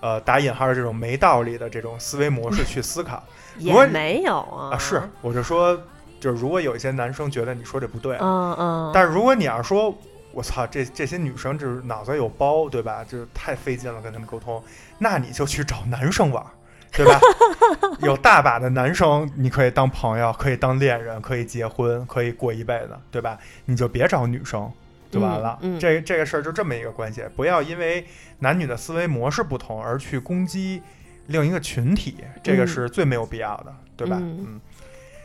[0.00, 3.22] 呃，打引号的这种没道理的这种思维模式去思考。
[3.58, 5.76] 如果也没有啊，啊，是，我就说，
[6.20, 9.92] 就是如果有一些男生觉得你说这不对，嗯嗯，但是如果你要是说，
[10.32, 13.02] 我操，这这些女生就是脑子有包，对吧？
[13.02, 14.62] 就是太费劲了跟他们沟通，
[14.98, 16.50] 那你就去找男生玩儿，
[16.92, 17.18] 对吧？
[18.00, 23.36] 有大把的男生你可以当朋友，可以当恋人，可以结婚，可以过一辈子，对吧？
[23.64, 24.70] 你就别找女生。
[25.10, 28.06] 就完了，嗯嗯这这个事儿就这么一个关系，不要因为
[28.40, 30.82] 男女的思维模式不同而去攻击
[31.28, 34.18] 另一个群体，这个嗯是最没有必要的，对吧？
[34.20, 34.60] 嗯嗯，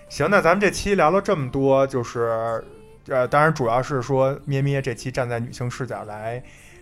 [0.09, 2.63] 行，那咱们这期聊了这么多，就是
[3.07, 6.41] 呃，当然主要是说咩咩这期站在女性视角来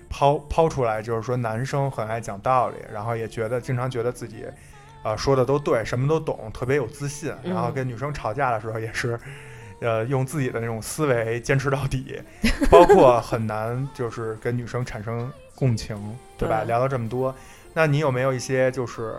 [0.10, 4.46] 抛抛出来，就是说男生很爱讲道理，然后也觉得经常觉得自己
[5.04, 9.20] 呃说的都对，什么都懂，特别有自信，然后嗯跟女生吵架的时候也是。
[9.82, 12.22] 呃，用自己的那种思维坚持到底，
[12.70, 15.98] 包括很难就是跟女生产生共情，
[16.38, 16.62] 对吧？
[16.62, 17.36] 对聊了这么多，
[17.74, 19.16] 那你有没有一些就是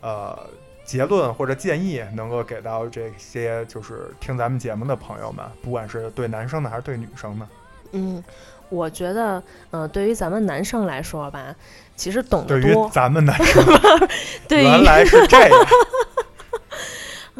[0.00, 0.36] 呃
[0.84, 7.46] 结论或者建议，能够给到这些就是听咱们节目的朋友们，不管是对男生的还是对女生的？
[7.92, 8.22] 嗯，
[8.68, 11.54] 我觉得，嗯、对于咱们男生来说吧，
[11.96, 13.64] 其实懂对于咱们男生，
[14.50, 15.50] 原来是这样，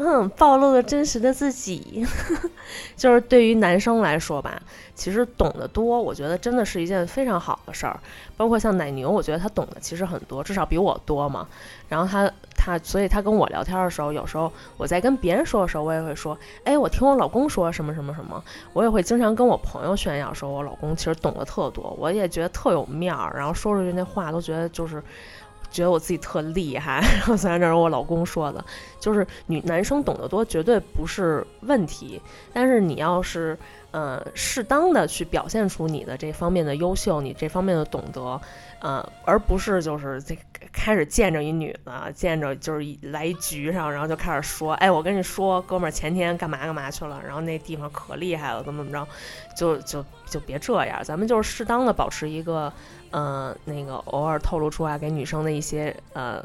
[0.03, 2.05] 嗯，暴露了真实的自己。
[2.97, 4.59] 就是对于男生来说吧，
[4.95, 7.99] 其实懂得多，我觉得真的是一件非常好的事儿。
[8.35, 11.47] 包括像奶牛，我觉得他懂得其实很多，至少比我多嘛。
[11.87, 18.43] 然后他他，所以他跟我聊天的时候，有时候我在跟别人说的时候，我也会说，哎，我听我老公说什么什么什么。
[18.73, 23.33] 我也会经常跟我朋友炫耀，说我老公其实懂得特多，我也觉得特有面儿。
[23.35, 25.03] 然后说出去那话都觉得就是。
[25.71, 28.63] 觉得我自己特厉害， 然后虽然这是我老公说的，
[28.99, 32.21] 就是女男生懂得多绝对不是问题，
[32.53, 33.57] 但是你要是
[33.91, 38.41] 呃适当的去表现出你的这方面的优秀，你这方面的懂得，
[38.79, 40.37] 呃，而不是就是这
[40.73, 49.07] 开始见着一女的，见着就是来一局上，然后就开始说，哎，我跟你说，哥们儿前天干嘛干嘛去了，然后那地方可厉害了，怎么怎么着，
[49.55, 52.71] 就就就别这样，咱们就是适当的保持一个。
[53.11, 56.41] 呃，那个偶尔透露出来给女生的一些呃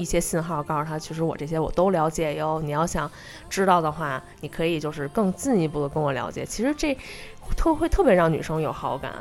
[0.00, 2.60] 一些信号，告诉他，其实我这些我都了解哟。
[2.64, 3.10] 你要想
[3.48, 6.44] 知道的话，你可以就是更进一步的跟我了解。
[6.46, 6.96] 其实这
[7.56, 9.12] 特会特别让女生有好感，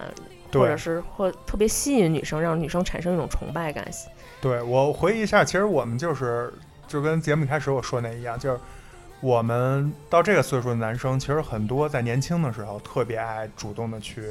[0.54, 3.86] 或者是或特别吸引女生，让女生产生一种崇拜感。
[4.40, 4.62] 对。
[4.62, 6.54] 我回忆一下，其实我们就是
[6.88, 8.60] 就跟节目一开始我说那一样，就是
[9.20, 14.24] 我们到这个岁数的男生，其实很多在年轻的时候特别爱主动的去。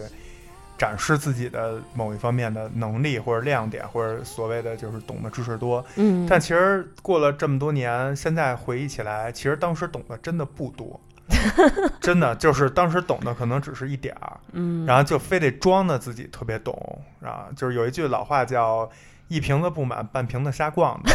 [0.78, 11.00] 展示自己的某一方面的能力或者亮点，或者所谓的就是懂得知识多，嗯，但其实过了这么多年，现在回忆起来，其实当时懂得真的不多，
[12.00, 17.48] 真的就是当时懂的可能只是一点儿，嗯，然后就非得装的自己特别懂啊。
[17.56, 18.88] 就是有一句老话叫
[19.26, 21.10] “一瓶子不满，半瓶子瞎逛的”。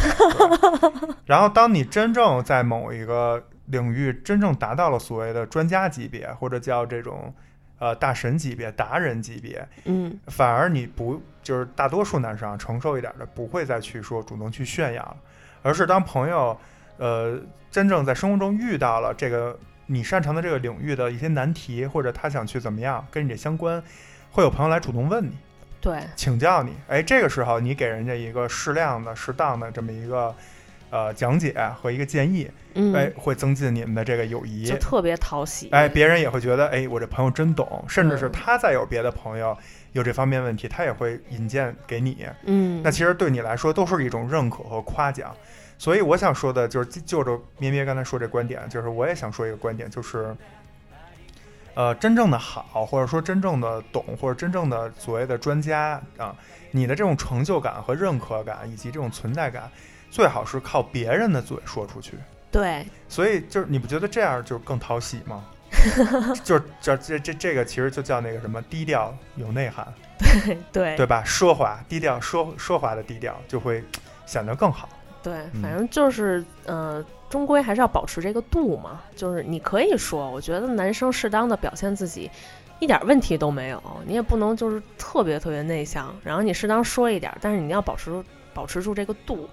[1.26, 7.34] 然后当你真正在某一个领域真正达到了所谓的专家级别，或者叫这种
[7.84, 10.18] 呃大神级别、达人级别，嗯。
[10.28, 15.18] 反而你不就是大多数男生啊成熟一点的不会再去说主动去炫耀了，
[15.62, 16.58] 而是当朋友
[16.98, 17.38] 呃
[17.70, 23.84] 真正在生活中遇到了这个你擅长的这个领域的一些难题，或者他想去怎么样跟你这相关，
[24.32, 25.36] 会有朋友来主动问你
[25.82, 30.34] 对，请教你，哎，这个时候你给人家一个适量的、适当的这么一个
[30.94, 34.78] 呃讲解和一个建议，嗯，哎，会增进你们的这个友谊就。
[34.78, 35.70] 特别讨喜。
[35.72, 39.58] 哎，别人也会觉得，哎，我这朋友真懂，甚至是嗯他再有别的朋友
[39.94, 42.28] 有这方面问题，他也会引荐给你。
[42.46, 45.36] 嗯，那其实对你来说都是一种认可和夸奖。
[45.80, 50.34] 所以我想说的就是，就着咩咩刚才说这观点，就是我也想说一个观点，就是，
[51.74, 56.34] 呃，真正的好，或者说真正的懂，或者真正的所谓的专家啊，
[56.72, 59.70] 你的这种成就感和认可感，以及这种存在感，
[60.14, 62.14] 最好是靠别人的嘴说出去。
[62.52, 65.44] 对，所以就是你不觉得这样就更讨喜吗？
[66.44, 69.92] 就是这这这这个其实就叫那个什么低调有内涵，
[70.72, 71.24] 对，对吧？
[71.26, 73.84] 奢华低调奢奢华的低调就会
[74.28, 74.88] 显得更好。
[75.24, 79.02] 对，嗯反正就是呃，终归还是要保持这个度嘛。
[79.16, 82.30] 就是你可以说，我觉得男生适当的表现自己。
[82.80, 88.12] 一点问题都没有，你也不能就是特别特别内向，然后你适当说一点，但是你要保持
[88.54, 89.50] 保持住这个度，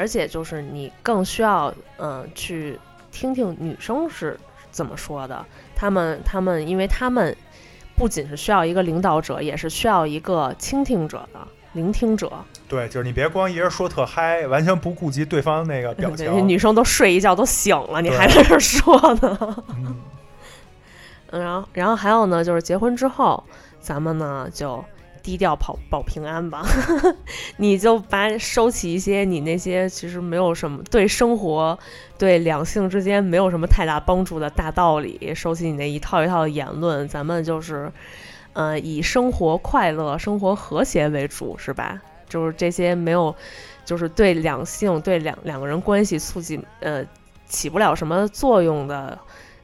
[0.00, 1.68] 而且就是你更需要
[1.98, 2.78] 嗯、呃去
[3.12, 4.40] 听听女生是
[4.70, 5.44] 怎么说的，
[5.76, 7.36] 他们他们因为他们
[7.94, 11.40] 不仅是需要一个领导者，也是需要一个倾听者的
[11.74, 12.32] 聆听者。
[12.66, 16.48] 对，就是你别光一人说特嗨，完全不顾及对方那个 表对，情。
[16.48, 19.64] 女生都睡一觉都醒了，你还在这儿说呢。
[19.76, 19.96] 嗯，
[21.32, 23.44] 嗯， 然后然后还有呢，就是结婚之后，
[23.80, 24.82] 咱们呢就
[25.22, 26.64] 低调保保平安吧。
[27.58, 31.78] 你就把收起一些你那些其实没有什么对生活、
[32.18, 37.92] 对两性之间没有什么太大帮助的大道理，收起你那一套一套的言论，咱们就是，
[38.52, 42.00] 呃，以生活快乐、生活和谐为主，是吧？
[42.28, 43.34] 就是这些没有，
[43.84, 47.04] 就是对两性、对两两个人关系促进呃
[47.46, 49.18] 起不了什么作用的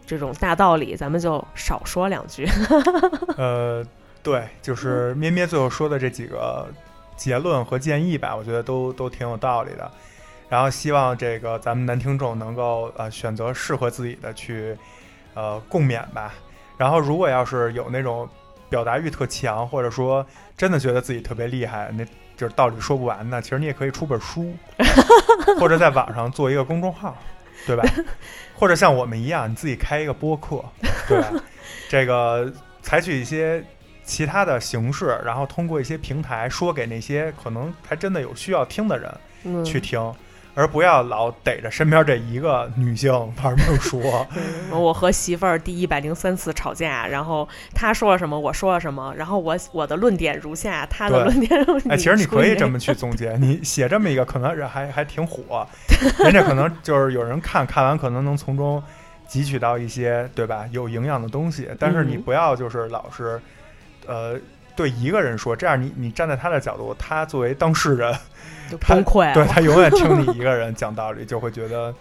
[0.05, 2.45] 这种大道理，咱们就少说两句。
[3.39, 3.85] 呃，
[4.27, 6.67] 对，就是咩咩最后说的这几个
[7.17, 9.89] 结论和建议吧，我觉得都都挺有道理的。
[10.49, 14.77] 然后希望这个咱们男听众能够呃选择适合自己的去
[15.35, 16.35] 呃共勉吧。
[16.77, 18.29] 然后如果要是有那种
[18.69, 20.27] 表达欲特强，或者说
[20.57, 22.05] 真的觉得自己特别厉害，那
[22.37, 24.53] 就是道理说不完的，其实你也可以出本书，
[25.61, 27.17] 或者在网上做一个公众号，
[27.65, 27.85] 对吧？
[28.57, 30.65] 或者像我们一样，你自己开一个播客，
[31.07, 31.31] 对吧？
[31.89, 33.65] 这个采取一些
[34.07, 39.13] 其他的形式，然后通过一些平台说给那些可能还真的有需要听的人
[39.45, 40.01] 嗯，去听，
[40.55, 43.13] 而不要老逮着身边这一个女性
[43.43, 44.01] 玩命说。
[44.73, 52.79] 嗯我和媳妇儿第一百零三次吵架，然后她说了什么，我说了什么，然后我我的论点如下，她的论点如下哎，其实你可以这么。
[52.79, 55.67] 去总结， 你写这么一个，可能人还还挺火，
[56.19, 58.83] 人家可能就是有人看看完，可能能从中
[59.29, 61.69] 汲取到一些对吧有营养的东西。
[61.79, 63.41] 但是你嗯不要就是老是，
[64.07, 64.39] 呃，
[64.75, 68.15] 对一个人说，这样你你站在他的角度，他作为当事人，
[68.87, 69.35] 崩溃了。
[69.35, 71.95] 对他永远听你 一个人讲道理，就会觉得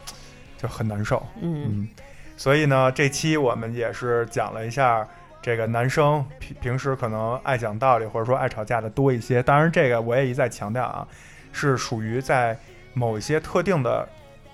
[0.57, 1.25] 就很难受。
[1.41, 1.89] 嗯嗯，
[2.37, 5.07] 所以呢，这期我们也是讲了一下
[5.41, 9.41] 这个男生平平时可能爱讲道理或者说爱吵架的多一些。
[9.43, 11.07] 当然，这个我也一再强调啊，
[11.51, 12.57] 是属于在
[12.93, 14.07] 某一些特定的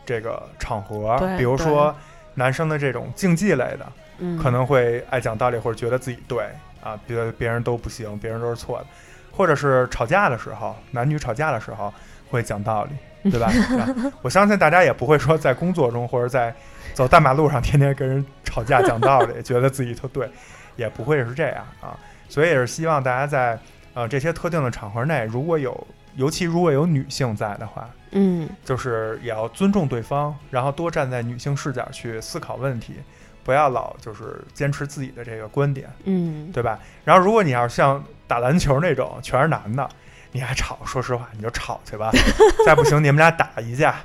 [0.06, 1.96] 这个场合，比如说
[2.34, 6.46] 男生的这种竞技类的，嗯，可能会爱讲道理或者觉得自己对
[6.82, 8.88] 啊，别别人都不行，别人都是错的，
[9.32, 11.94] 或者是吵架的时候，男女吵架的时候
[12.30, 13.48] 会讲道理，对吧？
[13.80, 16.54] 啊我相信大家也不会说在工作中或者在
[16.94, 20.30] 走大马路上天天跟人吵架讲道理，觉得自己特对，
[20.76, 21.98] 也不会是这样啊。
[22.28, 23.60] 所以也是希望大家在
[23.94, 32.96] 呃这些特定的场合内，如果有尤其如果有女性在的话，嗯就是也要尊重对方，然后多站在女性视角去思考问题，
[33.44, 36.80] 不要老就是坚持自己的这个观点，嗯，对吧？
[37.04, 39.88] 然后如果你要是像打篮球那种全是男的，
[40.32, 42.12] 你还吵，说实话你就吵去吧，
[42.66, 43.96] 再不行你们俩打一架，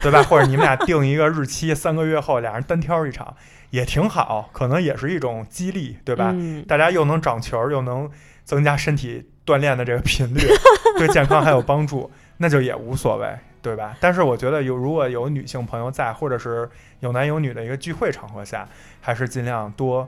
[0.00, 0.22] 对吧？
[0.22, 3.36] 或者你们俩定一个日期，三个月后俩人单挑一场
[3.70, 6.30] 也挺好，可能也是一种激励，对吧？
[6.32, 8.10] 嗯大家又能长球，又能
[8.44, 10.46] 增加身体锻炼的这个频率，
[10.98, 13.28] 对健康还有帮助，那就也无所谓，
[13.64, 13.96] 对吧？
[13.98, 16.68] 但是我觉得有如果有女性朋友在，或者是
[17.00, 18.68] 有男有女的一个聚会场合下，
[19.00, 20.06] 还是尽量多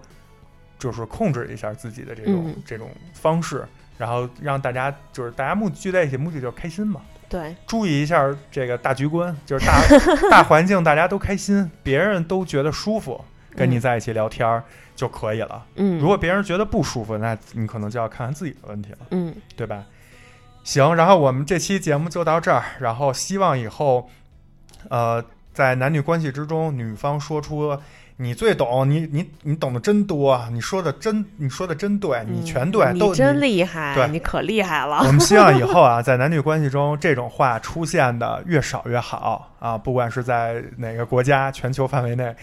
[0.78, 3.66] 就是控制一下自己的这种、嗯这种方式，
[3.96, 7.00] 然后让大家就是大家目聚在一起，目的就是开心嘛。
[7.28, 9.80] 对，注意一下这个大局观，就是大
[10.30, 13.24] 大环境，大家都开心，别人都觉得舒服，
[13.56, 14.62] 跟你嗯在一起聊天儿
[14.94, 15.64] 就可以了。
[15.74, 19.84] 嗯，如果别人觉得不舒服，那你可能就要看看自己的问题了，嗯对吧？
[20.66, 24.10] 行，然后我们这期节目就到这儿，然后希望以后，
[24.88, 27.78] 呃，在男女关系之中，女方说出
[28.16, 35.04] 你最懂，你你你懂得真多，你说的真你说的真对，你嗯全对，都你真厉害，对你可厉害了。
[35.06, 39.78] 我们希望以后啊， 在男女关系中，这种话出现的越少越好啊！
[39.78, 42.34] 不管是在哪个国家、全球范围内，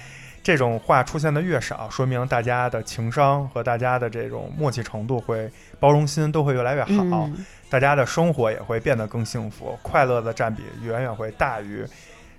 [0.42, 11.84] 这种话出现的越少，说明大家的情商和大家的这种默契程度会、包容心都会越来越好，嗯大家的生活也会变得更幸福，快乐的占比远远会大于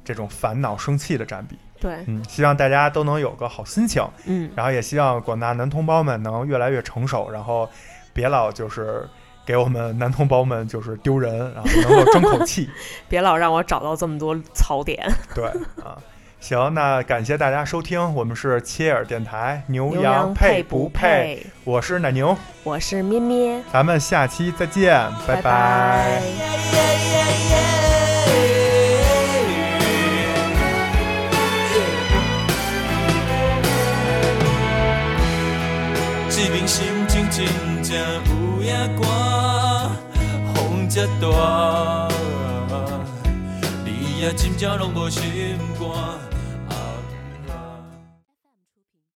[0.04, 1.58] 这种烦恼、生气的占比。
[1.80, 7.68] 对，嗯，希望大家都能有个好心情，嗯然后也希望广大男同胞们能越来越成熟，然后
[8.12, 9.04] 别老就是
[9.44, 12.70] 给我们男同胞们就是丢人，然后能够争口气。
[13.10, 15.04] 别老让我找到这么多槽点。
[15.34, 15.46] 对
[15.82, 15.98] 啊，
[16.44, 21.42] 行，那感谢大家收听，我们是切尔电台，牛羊配不配？
[21.64, 24.92] 我是奶牛，我是咩咩，咱们下期再见，
[25.26, 26.20] 拜拜。